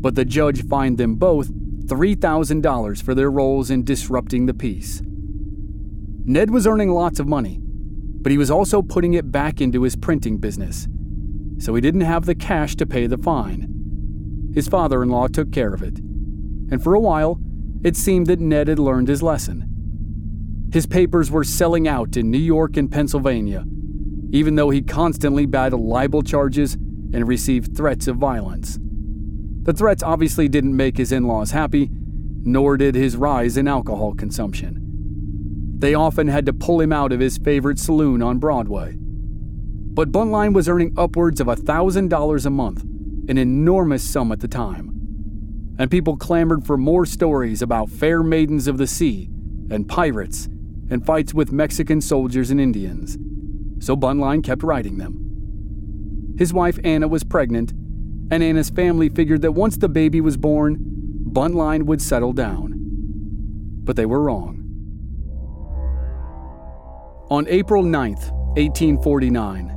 but 0.00 0.14
the 0.14 0.24
judge 0.24 0.66
fined 0.66 0.98
them 0.98 1.14
both 1.14 1.50
$3,000 1.86 3.02
for 3.02 3.14
their 3.14 3.30
roles 3.30 3.70
in 3.70 3.84
disrupting 3.84 4.46
the 4.46 4.54
peace. 4.54 5.02
Ned 6.24 6.50
was 6.50 6.66
earning 6.66 6.90
lots 6.90 7.18
of 7.18 7.26
money, 7.26 7.58
but 7.62 8.30
he 8.30 8.38
was 8.38 8.50
also 8.50 8.82
putting 8.82 9.14
it 9.14 9.32
back 9.32 9.60
into 9.60 9.82
his 9.82 9.96
printing 9.96 10.38
business, 10.38 10.86
so 11.58 11.74
he 11.74 11.80
didn't 11.80 12.02
have 12.02 12.26
the 12.26 12.34
cash 12.34 12.76
to 12.76 12.86
pay 12.86 13.06
the 13.06 13.18
fine. 13.18 14.50
His 14.54 14.68
father 14.68 15.02
in 15.02 15.08
law 15.08 15.26
took 15.26 15.52
care 15.52 15.74
of 15.74 15.82
it, 15.82 15.98
and 15.98 16.82
for 16.82 16.94
a 16.94 17.00
while, 17.00 17.40
it 17.82 17.96
seemed 17.96 18.26
that 18.26 18.40
Ned 18.40 18.68
had 18.68 18.78
learned 18.78 19.08
his 19.08 19.22
lesson. 19.22 19.66
His 20.72 20.86
papers 20.86 21.30
were 21.30 21.44
selling 21.44 21.88
out 21.88 22.16
in 22.16 22.30
New 22.30 22.38
York 22.38 22.76
and 22.76 22.92
Pennsylvania, 22.92 23.64
even 24.30 24.54
though 24.54 24.70
he 24.70 24.82
constantly 24.82 25.46
battled 25.46 25.82
libel 25.82 26.22
charges 26.22 26.74
and 26.74 27.26
received 27.26 27.76
threats 27.76 28.06
of 28.06 28.16
violence. 28.16 28.78
The 29.62 29.72
threats 29.72 30.02
obviously 30.02 30.48
didn't 30.48 30.76
make 30.76 30.96
his 30.96 31.12
in 31.12 31.26
laws 31.26 31.50
happy, 31.50 31.90
nor 31.92 32.76
did 32.76 32.94
his 32.94 33.16
rise 33.16 33.56
in 33.56 33.68
alcohol 33.68 34.14
consumption. 34.14 35.76
They 35.78 35.94
often 35.94 36.28
had 36.28 36.46
to 36.46 36.52
pull 36.52 36.80
him 36.80 36.92
out 36.92 37.12
of 37.12 37.20
his 37.20 37.38
favorite 37.38 37.78
saloon 37.78 38.22
on 38.22 38.38
Broadway. 38.38 38.96
But 38.96 40.12
Buntline 40.12 40.54
was 40.54 40.68
earning 40.68 40.94
upwards 40.96 41.40
of 41.40 41.46
$1,000 41.46 42.46
a 42.46 42.50
month, 42.50 42.82
an 43.28 43.38
enormous 43.38 44.08
sum 44.08 44.32
at 44.32 44.40
the 44.40 44.48
time. 44.48 44.88
And 45.78 45.90
people 45.90 46.16
clamored 46.16 46.66
for 46.66 46.76
more 46.76 47.06
stories 47.06 47.62
about 47.62 47.90
fair 47.90 48.22
maidens 48.22 48.66
of 48.66 48.78
the 48.78 48.86
sea 48.86 49.28
and 49.70 49.88
pirates 49.88 50.46
and 50.90 51.04
fights 51.04 51.32
with 51.32 51.52
Mexican 51.52 52.00
soldiers 52.00 52.50
and 52.50 52.60
Indians. 52.60 53.18
So 53.84 53.96
Buntline 53.96 54.42
kept 54.42 54.62
writing 54.62 54.98
them. 54.98 56.34
His 56.38 56.52
wife 56.52 56.78
Anna 56.84 57.08
was 57.08 57.24
pregnant, 57.24 57.72
and 58.30 58.42
Anna's 58.42 58.70
family 58.70 59.08
figured 59.08 59.42
that 59.42 59.52
once 59.52 59.76
the 59.76 59.88
baby 59.88 60.20
was 60.20 60.36
born, 60.36 60.78
Buntline 61.32 61.84
would 61.84 62.00
settle 62.00 62.32
down. 62.32 62.74
But 63.84 63.96
they 63.96 64.06
were 64.06 64.22
wrong. 64.22 64.56
On 67.30 67.46
April 67.48 67.84
9th, 67.84 68.32
1849, 68.56 69.76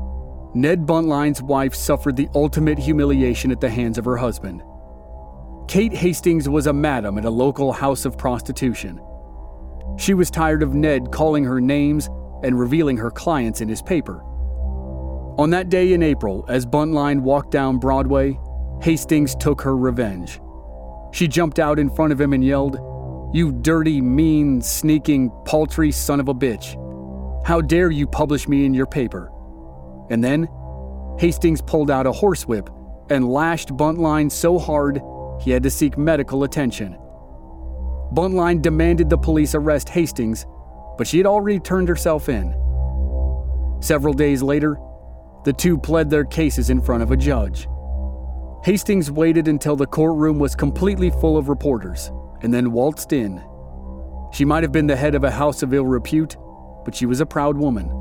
Ned 0.55 0.85
Buntline's 0.85 1.41
wife 1.41 1.75
suffered 1.75 2.15
the 2.15 2.29
ultimate 2.35 2.79
humiliation 2.79 3.51
at 3.51 3.61
the 3.61 3.69
hands 3.69 3.97
of 3.97 4.05
her 4.05 4.17
husband. 4.17 4.61
Kate 5.67 5.93
Hastings 5.93 6.49
was 6.49 6.67
a 6.67 6.73
madam 6.73 7.17
at 7.17 7.25
a 7.25 7.29
local 7.29 7.71
house 7.71 8.05
of 8.05 8.17
prostitution. 8.17 8.99
She 9.97 10.13
was 10.13 10.29
tired 10.29 10.63
of 10.63 10.73
Ned 10.73 11.11
calling 11.11 11.43
her 11.43 11.61
names 11.61 12.09
and 12.43 12.59
revealing 12.59 12.97
her 12.97 13.11
clients 13.11 13.61
in 13.61 13.69
his 13.69 13.81
paper. 13.81 14.23
On 15.39 15.50
that 15.50 15.69
day 15.69 15.93
in 15.93 16.04
April, 16.04 16.46
as 16.48 16.63
Buntline 16.63 17.22
walked 17.22 17.50
down 17.50 17.80
Broadway, 17.80 18.39
Hastings 18.84 19.34
took 19.34 19.62
her 19.62 19.76
revenge. 19.76 20.39
She 21.12 21.28
jumped 21.28 21.58
out 21.58 21.80
in 21.80 21.89
front 21.89 22.13
of 22.13 22.22
him 22.22 22.34
and 22.34 22.46
yelled, 22.46 22.76
You 23.34 23.52
dirty, 23.52 24.00
mean, 24.00 24.62
sneaking, 24.62 25.32
paltry 25.46 25.91
son 25.91 26.19
of 26.19 26.28
a 26.28 26.36
bitch. 26.36 26.78
How 27.48 27.62
dare 27.62 27.89
you 27.89 28.06
publish 28.06 28.48
me 28.48 28.65
in 28.65 28.76
your 28.76 28.86
paper? 28.86 29.32
And 30.12 30.24
then, 30.24 30.48
Hastings 31.17 31.63
pulled 31.63 31.89
out 31.89 32.06
a 32.06 32.12
horsewhip 32.12 32.69
and 33.10 33.28
lashed 33.28 33.69
Buntline 33.69 34.32
so 34.32 34.60
hard 34.60 35.02
he 35.41 35.50
had 35.50 35.63
to 35.63 35.72
seek 35.72 35.98
medical 35.98 36.43
attention. 36.43 36.96
Buntline 38.13 38.62
demanded 38.62 39.10
the 39.10 39.17
police 39.17 39.56
arrest 39.56 39.89
Hastings, 39.89 40.46
but 40.96 41.08
she 41.08 41.17
had 41.17 41.26
already 41.26 41.60
turned 41.60 41.89
herself 41.89 42.30
in. 42.30 42.54
Several 43.82 44.13
days 44.13 44.43
later, 44.43 44.78
the 45.45 45.53
two 45.53 45.77
pled 45.77 46.10
their 46.10 46.25
cases 46.25 46.69
in 46.69 46.82
front 46.82 47.03
of 47.03 47.12
a 47.12 47.17
judge. 47.17 47.67
Hastings 48.63 49.12
waited 49.12 49.47
until 49.47 49.75
the 49.75 49.86
courtroom 49.86 50.39
was 50.39 50.56
completely 50.56 51.10
full 51.10 51.38
of 51.38 51.49
reporters 51.49 52.12
and 52.41 52.53
then 52.53 52.71
waltzed 52.71 53.12
in. 53.12 53.43
She 54.32 54.45
might 54.45 54.63
have 54.63 54.71
been 54.71 54.88
the 54.88 54.95
head 54.95 55.15
of 55.15 55.23
a 55.23 55.32
house 55.32 55.63
of 55.63 55.73
ill 55.73 55.86
repute, 55.86 56.38
but 56.86 56.95
she 56.95 57.06
was 57.06 57.19
a 57.19 57.25
proud 57.25 57.58
woman. 57.58 57.91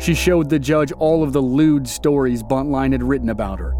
She 0.00 0.14
showed 0.14 0.50
the 0.50 0.58
judge 0.58 0.92
all 0.92 1.22
of 1.22 1.32
the 1.32 1.42
lewd 1.42 1.86
stories 1.86 2.42
Buntline 2.42 2.92
had 2.92 3.02
written 3.02 3.28
about 3.28 3.58
her. 3.58 3.74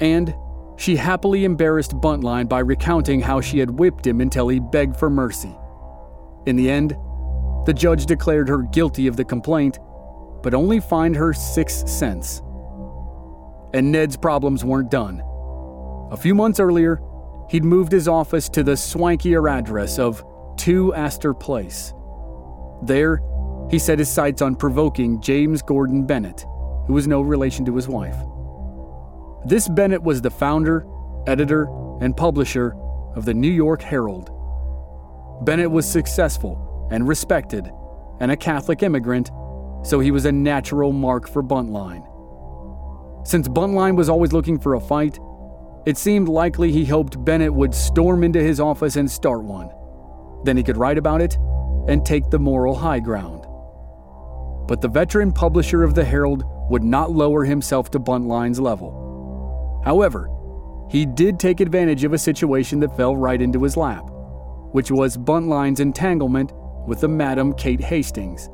And 0.00 0.34
she 0.76 0.96
happily 0.96 1.44
embarrassed 1.44 1.92
Buntline 1.92 2.48
by 2.48 2.60
recounting 2.60 3.20
how 3.20 3.40
she 3.40 3.58
had 3.58 3.78
whipped 3.78 4.06
him 4.06 4.20
until 4.20 4.48
he 4.48 4.58
begged 4.58 4.96
for 4.96 5.10
mercy. 5.10 5.54
In 6.46 6.56
the 6.56 6.70
end, 6.70 6.96
the 7.66 7.72
judge 7.72 8.06
declared 8.06 8.48
her 8.48 8.62
guilty 8.62 9.06
of 9.06 9.16
the 9.16 9.24
complaint, 9.24 9.78
but 10.42 10.54
only 10.54 10.80
fined 10.80 11.16
her 11.16 11.32
six 11.32 11.84
cents. 11.86 12.42
And 13.74 13.90
Ned's 13.90 14.16
problems 14.16 14.64
weren't 14.64 14.90
done. 14.90 15.22
A 16.10 16.16
few 16.16 16.34
months 16.34 16.60
earlier, 16.60 17.00
he'd 17.48 17.64
moved 17.64 17.92
his 17.92 18.08
office 18.08 18.48
to 18.50 18.62
the 18.62 18.76
swankier 18.76 19.50
address 19.50 19.98
of 19.98 20.24
2 20.58 20.94
Astor 20.94 21.34
Place. 21.34 21.94
There, 22.82 23.22
he 23.70 23.78
set 23.78 23.98
his 23.98 24.10
sights 24.10 24.42
on 24.42 24.56
provoking 24.56 25.20
James 25.22 25.62
Gordon 25.62 26.04
Bennett, 26.04 26.44
who 26.86 26.92
was 26.92 27.06
no 27.06 27.22
relation 27.22 27.64
to 27.64 27.76
his 27.76 27.88
wife. 27.88 28.16
This 29.46 29.68
Bennett 29.68 30.02
was 30.02 30.20
the 30.20 30.30
founder, 30.30 30.86
editor, 31.26 31.68
and 32.00 32.16
publisher 32.16 32.76
of 33.16 33.24
the 33.24 33.34
New 33.34 33.50
York 33.50 33.82
Herald. 33.82 34.30
Bennett 35.44 35.70
was 35.70 35.90
successful 35.90 36.88
and 36.92 37.08
respected, 37.08 37.70
and 38.20 38.30
a 38.30 38.36
Catholic 38.36 38.82
immigrant, 38.82 39.30
so 39.82 40.00
he 40.00 40.10
was 40.10 40.24
a 40.24 40.32
natural 40.32 40.92
mark 40.92 41.28
for 41.28 41.42
Buntline. 41.42 42.06
Since 43.26 43.48
Buntline 43.48 43.96
was 43.96 44.08
always 44.08 44.32
looking 44.32 44.58
for 44.58 44.74
a 44.74 44.80
fight, 44.80 45.18
it 45.86 45.96
seemed 45.96 46.28
likely 46.28 46.70
he 46.70 46.84
hoped 46.84 47.24
Bennett 47.24 47.52
would 47.52 47.74
storm 47.74 48.22
into 48.24 48.40
his 48.40 48.60
office 48.60 48.96
and 48.96 49.10
start 49.10 49.42
one. 49.42 49.70
Then 50.44 50.56
he 50.56 50.62
could 50.62 50.76
write 50.76 50.98
about 50.98 51.20
it 51.20 51.36
and 51.88 52.04
take 52.04 52.30
the 52.30 52.38
moral 52.38 52.74
high 52.74 53.00
ground. 53.00 53.44
But 54.68 54.80
the 54.80 54.88
veteran 54.88 55.32
publisher 55.32 55.82
of 55.82 55.94
the 55.94 56.04
Herald 56.04 56.44
would 56.70 56.84
not 56.84 57.10
lower 57.10 57.44
himself 57.44 57.90
to 57.90 57.98
Buntline's 57.98 58.60
level. 58.60 59.82
However, 59.84 60.30
he 60.88 61.06
did 61.06 61.40
take 61.40 61.60
advantage 61.60 62.04
of 62.04 62.12
a 62.12 62.18
situation 62.18 62.78
that 62.80 62.96
fell 62.96 63.16
right 63.16 63.40
into 63.40 63.62
his 63.62 63.76
lap, 63.76 64.04
which 64.72 64.90
was 64.90 65.16
Buntline's 65.16 65.80
entanglement 65.80 66.52
with 66.86 67.00
the 67.00 67.08
Madam 67.08 67.54
Kate 67.54 67.80
Hastings. 67.80 68.48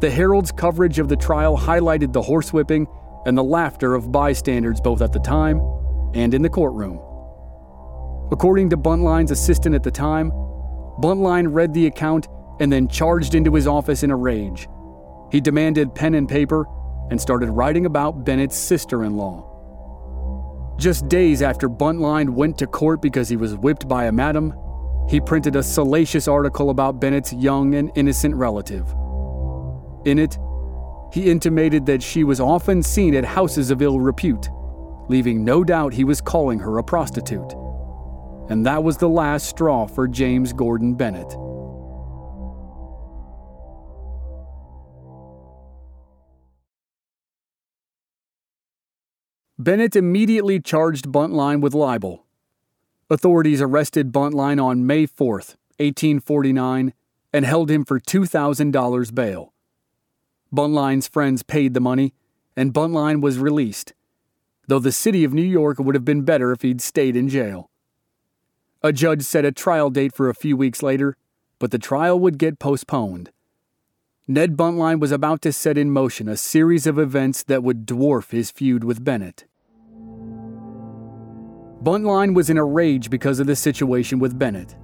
The 0.00 0.10
Herald's 0.10 0.50
coverage 0.50 0.98
of 0.98 1.08
the 1.08 1.16
trial 1.16 1.58
highlighted 1.58 2.14
the 2.14 2.22
horsewhipping 2.22 2.86
and 3.26 3.36
the 3.36 3.44
laughter 3.44 3.94
of 3.94 4.10
bystanders 4.10 4.80
both 4.80 5.02
at 5.02 5.12
the 5.12 5.18
time 5.18 5.60
and 6.14 6.32
in 6.32 6.40
the 6.40 6.48
courtroom. 6.48 6.98
According 8.32 8.70
to 8.70 8.78
Buntline's 8.78 9.30
assistant 9.30 9.74
at 9.74 9.82
the 9.82 9.90
time, 9.90 10.30
Buntline 11.02 11.52
read 11.52 11.74
the 11.74 11.86
account 11.86 12.28
and 12.60 12.72
then 12.72 12.88
charged 12.88 13.34
into 13.34 13.54
his 13.54 13.66
office 13.66 14.02
in 14.02 14.10
a 14.10 14.16
rage. 14.16 14.68
He 15.30 15.38
demanded 15.38 15.94
pen 15.94 16.14
and 16.14 16.26
paper 16.26 16.64
and 17.10 17.20
started 17.20 17.50
writing 17.50 17.84
about 17.84 18.24
Bennett's 18.24 18.56
sister 18.56 19.04
in 19.04 19.16
law. 19.18 19.46
Just 20.78 21.08
days 21.08 21.42
after 21.42 21.68
Buntline 21.68 22.30
went 22.30 22.56
to 22.58 22.66
court 22.66 23.02
because 23.02 23.28
he 23.28 23.36
was 23.36 23.54
whipped 23.54 23.86
by 23.86 24.06
a 24.06 24.12
madam, 24.12 24.54
he 25.10 25.20
printed 25.20 25.56
a 25.56 25.62
salacious 25.62 26.26
article 26.26 26.70
about 26.70 27.00
Bennett's 27.00 27.34
young 27.34 27.74
and 27.74 27.90
innocent 27.96 28.34
relative. 28.34 28.94
In 30.04 30.18
it, 30.18 30.38
he 31.12 31.30
intimated 31.30 31.86
that 31.86 32.02
she 32.02 32.24
was 32.24 32.40
often 32.40 32.82
seen 32.82 33.14
at 33.14 33.24
houses 33.24 33.70
of 33.70 33.82
ill 33.82 34.00
repute, 34.00 34.48
leaving 35.08 35.44
no 35.44 35.64
doubt 35.64 35.92
he 35.92 36.04
was 36.04 36.20
calling 36.20 36.60
her 36.60 36.78
a 36.78 36.84
prostitute. 36.84 37.52
And 38.48 38.64
that 38.64 38.82
was 38.82 38.96
the 38.96 39.08
last 39.08 39.46
straw 39.46 39.86
for 39.86 40.08
James 40.08 40.52
Gordon 40.52 40.94
Bennett. 40.94 41.36
Bennett 49.58 49.94
immediately 49.94 50.58
charged 50.58 51.12
Buntline 51.12 51.60
with 51.60 51.74
libel. 51.74 52.24
Authorities 53.10 53.60
arrested 53.60 54.10
Buntline 54.10 54.62
on 54.62 54.86
May 54.86 55.04
4, 55.04 55.34
1849, 55.34 56.94
and 57.32 57.44
held 57.44 57.70
him 57.70 57.84
for 57.84 58.00
$2,000 58.00 59.14
bail. 59.14 59.52
Buntline's 60.54 61.06
friends 61.06 61.42
paid 61.42 61.74
the 61.74 61.80
money, 61.80 62.12
and 62.56 62.74
Buntline 62.74 63.22
was 63.22 63.38
released, 63.38 63.92
though 64.66 64.78
the 64.78 64.92
city 64.92 65.22
of 65.24 65.32
New 65.32 65.42
York 65.42 65.78
would 65.78 65.94
have 65.94 66.04
been 66.04 66.22
better 66.22 66.52
if 66.52 66.62
he'd 66.62 66.80
stayed 66.80 67.16
in 67.16 67.28
jail. 67.28 67.70
A 68.82 68.92
judge 68.92 69.22
set 69.22 69.44
a 69.44 69.52
trial 69.52 69.90
date 69.90 70.14
for 70.14 70.28
a 70.28 70.34
few 70.34 70.56
weeks 70.56 70.82
later, 70.82 71.16
but 71.58 71.70
the 71.70 71.78
trial 71.78 72.18
would 72.18 72.38
get 72.38 72.58
postponed. 72.58 73.30
Ned 74.26 74.56
Buntline 74.56 75.00
was 75.00 75.12
about 75.12 75.42
to 75.42 75.52
set 75.52 75.76
in 75.78 75.90
motion 75.90 76.28
a 76.28 76.36
series 76.36 76.86
of 76.86 76.98
events 76.98 77.42
that 77.44 77.62
would 77.62 77.86
dwarf 77.86 78.30
his 78.30 78.50
feud 78.50 78.82
with 78.84 79.04
Bennett. 79.04 79.44
Buntline 81.82 82.34
was 82.34 82.50
in 82.50 82.58
a 82.58 82.64
rage 82.64 83.08
because 83.08 83.40
of 83.40 83.46
the 83.46 83.56
situation 83.56 84.18
with 84.18 84.38
Bennett. 84.38 84.76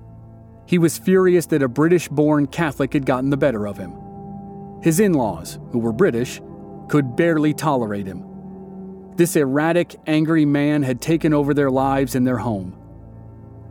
He 0.67 0.79
was 0.79 0.99
furious 0.99 1.47
that 1.47 1.63
a 1.63 1.69
British 1.69 2.09
born 2.09 2.47
Catholic 2.47 2.93
had 2.93 3.07
gotten 3.07 3.31
the 3.31 3.37
better 3.37 3.67
of 3.67 3.77
him. 3.77 4.06
His 4.87 5.01
in 5.01 5.15
laws, 5.15 5.59
who 5.73 5.81
were 5.81 5.93
British, 5.93 6.41
could 6.87 7.17
barely 7.17 7.53
tolerate 7.53 8.07
him. 8.07 8.25
This 9.17 9.35
erratic, 9.35 9.97
angry 10.07 10.45
man 10.45 10.85
had 10.85 11.01
taken 11.01 11.35
over 11.35 11.53
their 11.53 11.73
lives 11.73 12.15
and 12.15 12.25
their 12.25 12.39
home. 12.39 12.79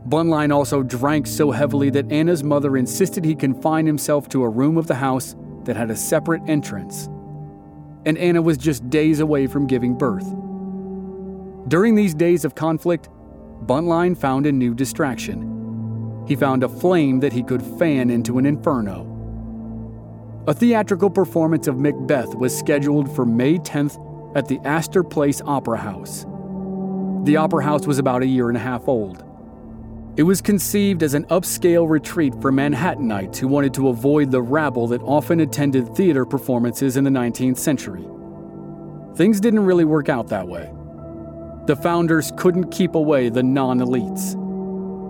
Buntline 0.09 0.53
also 0.53 0.83
drank 0.83 1.25
so 1.25 1.51
heavily 1.51 1.89
that 1.91 2.11
Anna's 2.11 2.43
mother 2.43 2.75
insisted 2.75 3.23
he 3.23 3.33
confine 3.33 3.85
himself 3.85 4.27
to 4.27 4.43
a 4.43 4.49
room 4.49 4.75
of 4.75 4.87
the 4.87 4.95
house 4.95 5.37
that 5.63 5.77
had 5.77 5.89
a 5.89 5.95
separate 5.95 6.41
entrance. 6.49 7.07
And 8.05 8.17
Anna 8.17 8.41
was 8.41 8.57
just 8.57 8.89
days 8.89 9.21
away 9.21 9.47
from 9.47 9.67
giving 9.67 9.97
birth. 9.97 10.27
During 11.69 11.95
these 11.95 12.13
days 12.13 12.43
of 12.43 12.55
conflict, 12.55 13.07
Buntline 13.65 14.17
found 14.17 14.47
a 14.47 14.51
new 14.51 14.73
distraction. 14.73 16.25
He 16.27 16.35
found 16.35 16.65
a 16.65 16.67
flame 16.67 17.21
that 17.21 17.31
he 17.31 17.41
could 17.41 17.61
fan 17.61 18.09
into 18.09 18.37
an 18.37 18.45
inferno. 18.45 19.14
A 20.47 20.53
theatrical 20.53 21.09
performance 21.09 21.67
of 21.67 21.79
Macbeth 21.79 22.35
was 22.35 22.55
scheduled 22.55 23.13
for 23.15 23.25
May 23.25 23.57
10th 23.57 23.97
at 24.37 24.47
the 24.47 24.59
Astor 24.63 25.03
Place 25.03 25.41
Opera 25.43 25.79
House. 25.79 26.25
the 27.23 27.37
Opera 27.37 27.63
House 27.63 27.87
was 27.87 27.97
about 27.97 28.21
a 28.21 28.27
year 28.27 28.49
and 28.49 28.57
a 28.57 28.59
half 28.59 28.87
old. 28.87 29.23
It 30.17 30.21
was 30.21 30.41
conceived 30.41 31.01
as 31.01 31.15
an 31.15 31.25
upscale 31.25 31.89
retreat 31.89 32.35
for 32.39 32.51
Manhattanites 32.51 33.37
who 33.37 33.47
wanted 33.47 33.73
to 33.73 33.89
avoid 33.89 34.29
the 34.29 34.43
rabble 34.43 34.85
that 34.89 35.01
often 35.01 35.39
attended 35.39 35.95
theater 35.95 36.23
performances 36.23 36.95
in 36.95 37.03
the 37.03 37.09
19th 37.09 37.57
century. 37.57 38.05
Things 39.15 39.39
didn't 39.39 39.65
really 39.65 39.85
work 39.85 40.09
out 40.09 40.27
that 40.27 40.47
way. 40.47 40.71
The 41.65 41.75
founders 41.75 42.31
couldn't 42.37 42.69
keep 42.69 42.93
away 42.93 43.29
the 43.29 43.41
non 43.41 43.79
elites. 43.79 44.37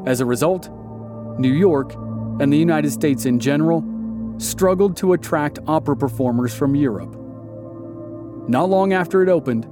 As 0.07 0.21
a 0.21 0.25
result, 0.25 0.69
New 1.37 1.53
York, 1.53 1.93
and 2.39 2.53
the 2.53 2.57
United 2.57 2.91
States 2.91 3.25
in 3.25 3.39
general, 3.39 3.83
struggled 4.37 4.97
to 4.97 5.13
attract 5.13 5.59
opera 5.67 5.95
performers 5.95 6.53
from 6.53 6.75
Europe. 6.75 7.15
Not 8.47 8.69
long 8.69 8.93
after 8.93 9.23
it 9.23 9.29
opened, 9.29 9.67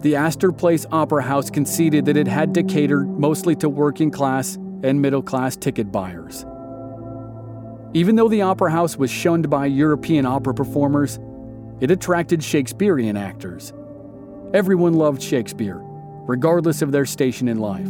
the 0.00 0.16
Astor 0.16 0.52
Place 0.52 0.86
Opera 0.92 1.22
House 1.22 1.50
conceded 1.50 2.04
that 2.06 2.16
it 2.16 2.28
had 2.28 2.54
to 2.54 2.62
cater 2.62 3.04
mostly 3.04 3.56
to 3.56 3.68
working 3.68 4.10
class 4.10 4.56
and 4.82 5.00
middle 5.00 5.22
class 5.22 5.56
ticket 5.56 5.90
buyers. 5.90 6.44
Even 7.92 8.16
though 8.16 8.28
the 8.28 8.42
Opera 8.42 8.70
House 8.70 8.96
was 8.96 9.10
shunned 9.10 9.50
by 9.50 9.66
European 9.66 10.26
opera 10.26 10.54
performers, 10.54 11.18
it 11.80 11.90
attracted 11.90 12.42
Shakespearean 12.42 13.16
actors. 13.16 13.72
Everyone 14.54 14.94
loved 14.94 15.20
Shakespeare, 15.20 15.80
regardless 16.26 16.82
of 16.82 16.92
their 16.92 17.04
station 17.04 17.48
in 17.48 17.58
life. 17.58 17.88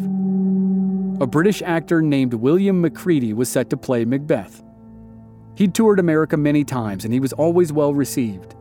A 1.21 1.27
British 1.27 1.63
actor 1.63 2.03
named 2.03 2.35
William 2.35 2.81
Macready 2.81 3.33
was 3.33 3.49
set 3.49 3.71
to 3.71 3.77
play 3.77 4.05
Macbeth. 4.05 4.64
He'd 5.57 5.75
toured 5.75 6.01
America 6.01 6.37
many 6.37 6.65
times 6.65 7.05
and 7.05 7.15
he 7.15 7.21
was 7.21 7.33
always 7.33 7.73
well 7.73 7.95
received. 7.95 8.55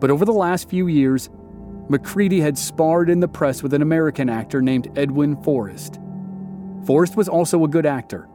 But 0.00 0.10
over 0.10 0.24
the 0.24 0.32
last 0.32 0.68
few 0.68 0.86
years, 0.86 1.30
Macready 1.88 2.40
had 2.40 2.58
sparred 2.58 3.08
in 3.08 3.20
the 3.20 3.28
press 3.28 3.62
with 3.62 3.72
an 3.72 3.82
American 3.82 4.28
actor 4.28 4.60
named 4.60 4.90
Edwin 4.98 5.40
Forrest. 5.42 6.00
Forrest 6.84 7.16
was 7.16 7.28
also 7.28 7.64
a 7.64 7.68
good 7.68 7.86
actor, 7.86 8.28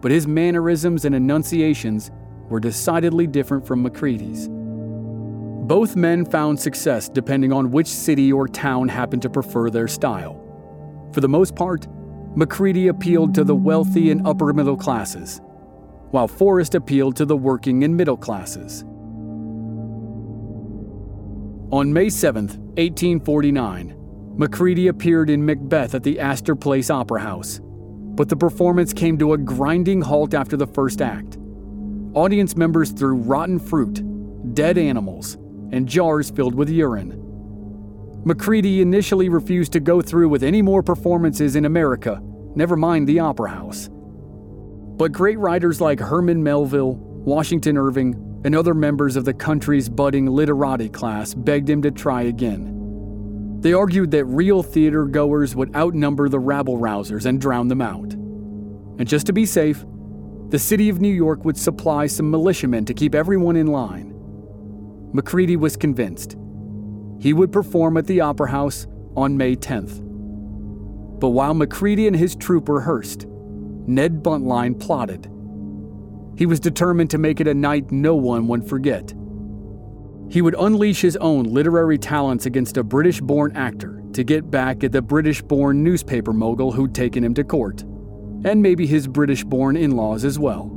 but 0.00 0.10
his 0.10 0.26
mannerisms 0.26 1.04
and 1.04 1.14
enunciations 1.14 2.10
were 2.48 2.60
decidedly 2.60 3.26
different 3.26 3.66
from 3.66 3.82
Macready's. 3.82 4.48
Both 4.48 5.96
men 5.96 6.24
found 6.24 6.60
success 6.60 7.08
depending 7.08 7.52
on 7.52 7.70
which 7.70 7.88
city 7.88 8.32
or 8.32 8.46
town 8.46 8.88
happened 8.88 9.22
to 9.22 9.30
prefer 9.30 9.68
their 9.68 9.88
style. 9.88 10.40
For 11.12 11.20
the 11.20 11.28
most 11.28 11.56
part, 11.56 11.86
Macready 12.36 12.88
appealed 12.88 13.34
to 13.34 13.44
the 13.44 13.54
wealthy 13.54 14.10
and 14.10 14.26
upper 14.26 14.52
middle 14.52 14.76
classes, 14.76 15.40
while 16.10 16.28
Forrest 16.28 16.74
appealed 16.74 17.16
to 17.16 17.24
the 17.24 17.36
working 17.36 17.84
and 17.84 17.96
middle 17.96 18.16
classes. 18.16 18.84
On 21.72 21.92
May 21.92 22.08
7, 22.08 22.46
1849, 22.46 23.94
Macready 24.36 24.88
appeared 24.88 25.30
in 25.30 25.44
Macbeth 25.44 25.94
at 25.94 26.02
the 26.02 26.20
Astor 26.20 26.54
Place 26.54 26.90
Opera 26.90 27.20
House, 27.20 27.60
but 27.62 28.28
the 28.28 28.36
performance 28.36 28.92
came 28.92 29.18
to 29.18 29.32
a 29.32 29.38
grinding 29.38 30.02
halt 30.02 30.34
after 30.34 30.56
the 30.56 30.66
first 30.66 31.00
act. 31.00 31.38
Audience 32.12 32.54
members 32.54 32.92
threw 32.92 33.16
rotten 33.16 33.58
fruit, 33.58 34.54
dead 34.54 34.76
animals, 34.76 35.34
and 35.72 35.88
jars 35.88 36.30
filled 36.30 36.54
with 36.54 36.68
urine. 36.68 37.22
Macready 38.24 38.80
initially 38.80 39.28
refused 39.28 39.72
to 39.72 39.80
go 39.80 40.02
through 40.02 40.28
with 40.28 40.42
any 40.42 40.60
more 40.60 40.82
performances 40.82 41.56
in 41.56 41.64
America, 41.64 42.20
never 42.54 42.76
mind 42.76 43.08
the 43.08 43.18
Opera 43.18 43.50
House. 43.50 43.88
But 44.96 45.12
great 45.12 45.38
writers 45.38 45.80
like 45.80 46.00
Herman 46.00 46.42
Melville, 46.42 46.94
Washington 46.94 47.76
Irving, 47.76 48.40
and 48.44 48.54
other 48.54 48.74
members 48.74 49.16
of 49.16 49.24
the 49.24 49.34
country's 49.34 49.88
budding 49.88 50.26
literati 50.26 50.88
class 50.88 51.34
begged 51.34 51.68
him 51.68 51.82
to 51.82 51.90
try 51.90 52.22
again. 52.22 53.58
They 53.60 53.72
argued 53.72 54.10
that 54.12 54.24
real 54.26 54.62
theater 54.62 55.04
goers 55.04 55.56
would 55.56 55.74
outnumber 55.74 56.28
the 56.28 56.38
rabble 56.38 56.78
rousers 56.78 57.26
and 57.26 57.40
drown 57.40 57.68
them 57.68 57.82
out. 57.82 58.12
And 58.12 59.06
just 59.06 59.26
to 59.26 59.32
be 59.32 59.44
safe, 59.44 59.84
the 60.48 60.58
city 60.58 60.88
of 60.88 61.00
New 61.00 61.12
York 61.12 61.44
would 61.44 61.56
supply 61.56 62.06
some 62.06 62.30
militiamen 62.30 62.84
to 62.84 62.94
keep 62.94 63.14
everyone 63.14 63.56
in 63.56 63.66
line. 63.66 64.14
Macready 65.12 65.56
was 65.56 65.76
convinced 65.76 66.36
he 67.18 67.32
would 67.32 67.50
perform 67.50 67.96
at 67.96 68.06
the 68.06 68.20
Opera 68.20 68.50
House 68.50 68.86
on 69.16 69.36
May 69.36 69.56
10th. 69.56 70.00
But 71.18 71.30
while 71.30 71.54
Macready 71.54 72.06
and 72.06 72.14
his 72.14 72.36
troupe 72.36 72.68
rehearsed, 72.68 73.26
Ned 73.86 74.22
Buntline 74.22 74.78
plotted. 74.78 75.30
He 76.36 76.46
was 76.46 76.60
determined 76.60 77.10
to 77.10 77.18
make 77.18 77.40
it 77.40 77.48
a 77.48 77.54
night 77.54 77.90
no 77.90 78.14
one 78.14 78.46
would 78.48 78.68
forget. 78.68 79.14
He 80.28 80.42
would 80.42 80.56
unleash 80.58 81.00
his 81.00 81.16
own 81.16 81.44
literary 81.44 81.98
talents 81.98 82.46
against 82.46 82.76
a 82.76 82.82
British 82.82 83.20
born 83.20 83.56
actor 83.56 84.02
to 84.12 84.24
get 84.24 84.50
back 84.50 84.82
at 84.82 84.92
the 84.92 85.02
British 85.02 85.40
born 85.40 85.84
newspaper 85.84 86.32
mogul 86.32 86.72
who'd 86.72 86.94
taken 86.94 87.22
him 87.22 87.34
to 87.34 87.44
court, 87.44 87.82
and 88.44 88.60
maybe 88.60 88.86
his 88.86 89.06
British 89.06 89.44
born 89.44 89.76
in 89.76 89.92
laws 89.92 90.24
as 90.24 90.38
well. 90.38 90.72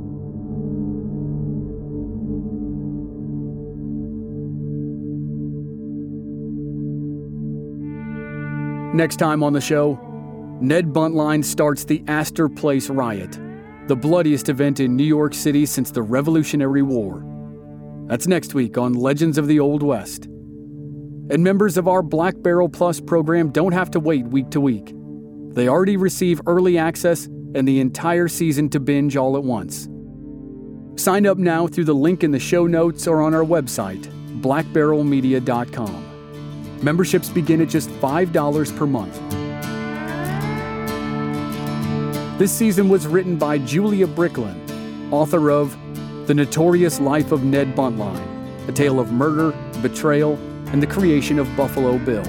Next 8.94 9.16
time 9.16 9.42
on 9.42 9.52
the 9.52 9.60
show, 9.60 9.98
Ned 10.62 10.92
Buntline 10.92 11.42
starts 11.42 11.84
the 11.84 12.04
Astor 12.06 12.46
Place 12.46 12.90
riot, 12.90 13.38
the 13.86 13.96
bloodiest 13.96 14.50
event 14.50 14.78
in 14.78 14.94
New 14.94 15.04
York 15.04 15.32
City 15.32 15.64
since 15.64 15.90
the 15.90 16.02
Revolutionary 16.02 16.82
War. 16.82 17.24
That's 18.08 18.26
next 18.26 18.52
week 18.52 18.76
on 18.76 18.92
Legends 18.92 19.38
of 19.38 19.46
the 19.46 19.58
Old 19.58 19.82
West. 19.82 20.26
And 20.26 21.42
members 21.42 21.78
of 21.78 21.88
our 21.88 22.02
Black 22.02 22.34
Barrel 22.42 22.68
Plus 22.68 23.00
program 23.00 23.50
don't 23.50 23.72
have 23.72 23.90
to 23.92 24.00
wait 24.00 24.26
week 24.26 24.50
to 24.50 24.60
week. 24.60 24.92
They 25.54 25.66
already 25.66 25.96
receive 25.96 26.42
early 26.46 26.76
access 26.76 27.24
and 27.54 27.66
the 27.66 27.80
entire 27.80 28.28
season 28.28 28.68
to 28.68 28.80
binge 28.80 29.16
all 29.16 29.38
at 29.38 29.42
once. 29.42 29.88
Sign 31.00 31.24
up 31.24 31.38
now 31.38 31.68
through 31.68 31.86
the 31.86 31.94
link 31.94 32.22
in 32.22 32.32
the 32.32 32.38
show 32.38 32.66
notes 32.66 33.06
or 33.06 33.22
on 33.22 33.32
our 33.32 33.44
website, 33.44 34.04
blackbarrelmedia.com. 34.42 36.04
Memberships 36.82 37.30
begin 37.30 37.62
at 37.62 37.70
just 37.70 37.88
$5 37.88 38.76
per 38.76 38.86
month. 38.86 39.39
This 42.40 42.56
season 42.56 42.88
was 42.88 43.06
written 43.06 43.36
by 43.36 43.58
Julia 43.58 44.06
Bricklin, 44.06 45.12
author 45.12 45.50
of 45.50 45.76
The 46.26 46.32
Notorious 46.32 46.98
Life 46.98 47.32
of 47.32 47.44
Ned 47.44 47.76
Buntline, 47.76 48.66
a 48.66 48.72
tale 48.72 48.98
of 48.98 49.12
murder, 49.12 49.54
betrayal, 49.82 50.38
and 50.68 50.82
the 50.82 50.86
creation 50.86 51.38
of 51.38 51.54
Buffalo 51.54 51.98
Bill. 51.98 52.24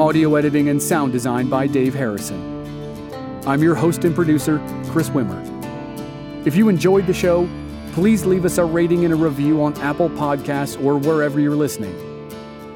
Audio 0.00 0.36
editing 0.36 0.68
and 0.68 0.80
sound 0.80 1.10
design 1.10 1.48
by 1.48 1.66
Dave 1.66 1.94
Harrison. 1.94 3.42
I'm 3.44 3.60
your 3.60 3.74
host 3.74 4.04
and 4.04 4.14
producer, 4.14 4.62
Chris 4.92 5.10
Wimmer. 5.10 6.46
If 6.46 6.54
you 6.54 6.68
enjoyed 6.68 7.08
the 7.08 7.12
show, 7.12 7.48
please 7.90 8.24
leave 8.24 8.44
us 8.44 8.58
a 8.58 8.64
rating 8.64 9.04
and 9.04 9.12
a 9.12 9.16
review 9.16 9.64
on 9.64 9.76
Apple 9.80 10.10
Podcasts 10.10 10.80
or 10.80 10.96
wherever 10.96 11.40
you're 11.40 11.56
listening. 11.56 11.92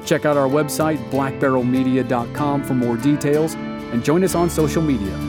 Check 0.05 0.25
out 0.25 0.35
our 0.35 0.49
website, 0.49 0.97
blackbarrelmedia.com, 1.09 2.65
for 2.65 2.73
more 2.73 2.97
details 2.97 3.53
and 3.53 4.03
join 4.03 4.25
us 4.25 4.35
on 4.35 4.49
social 4.49 4.81
media. 4.81 5.28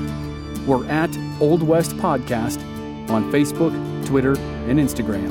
We're 0.66 0.86
at 0.86 1.10
Old 1.40 1.62
West 1.62 1.96
Podcast 1.96 2.60
on 3.10 3.30
Facebook, 3.32 3.72
Twitter, 4.06 4.38
and 4.68 4.78
Instagram. 4.78 5.30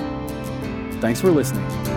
Thanks 1.02 1.22
for 1.22 1.32
listening. 1.32 1.89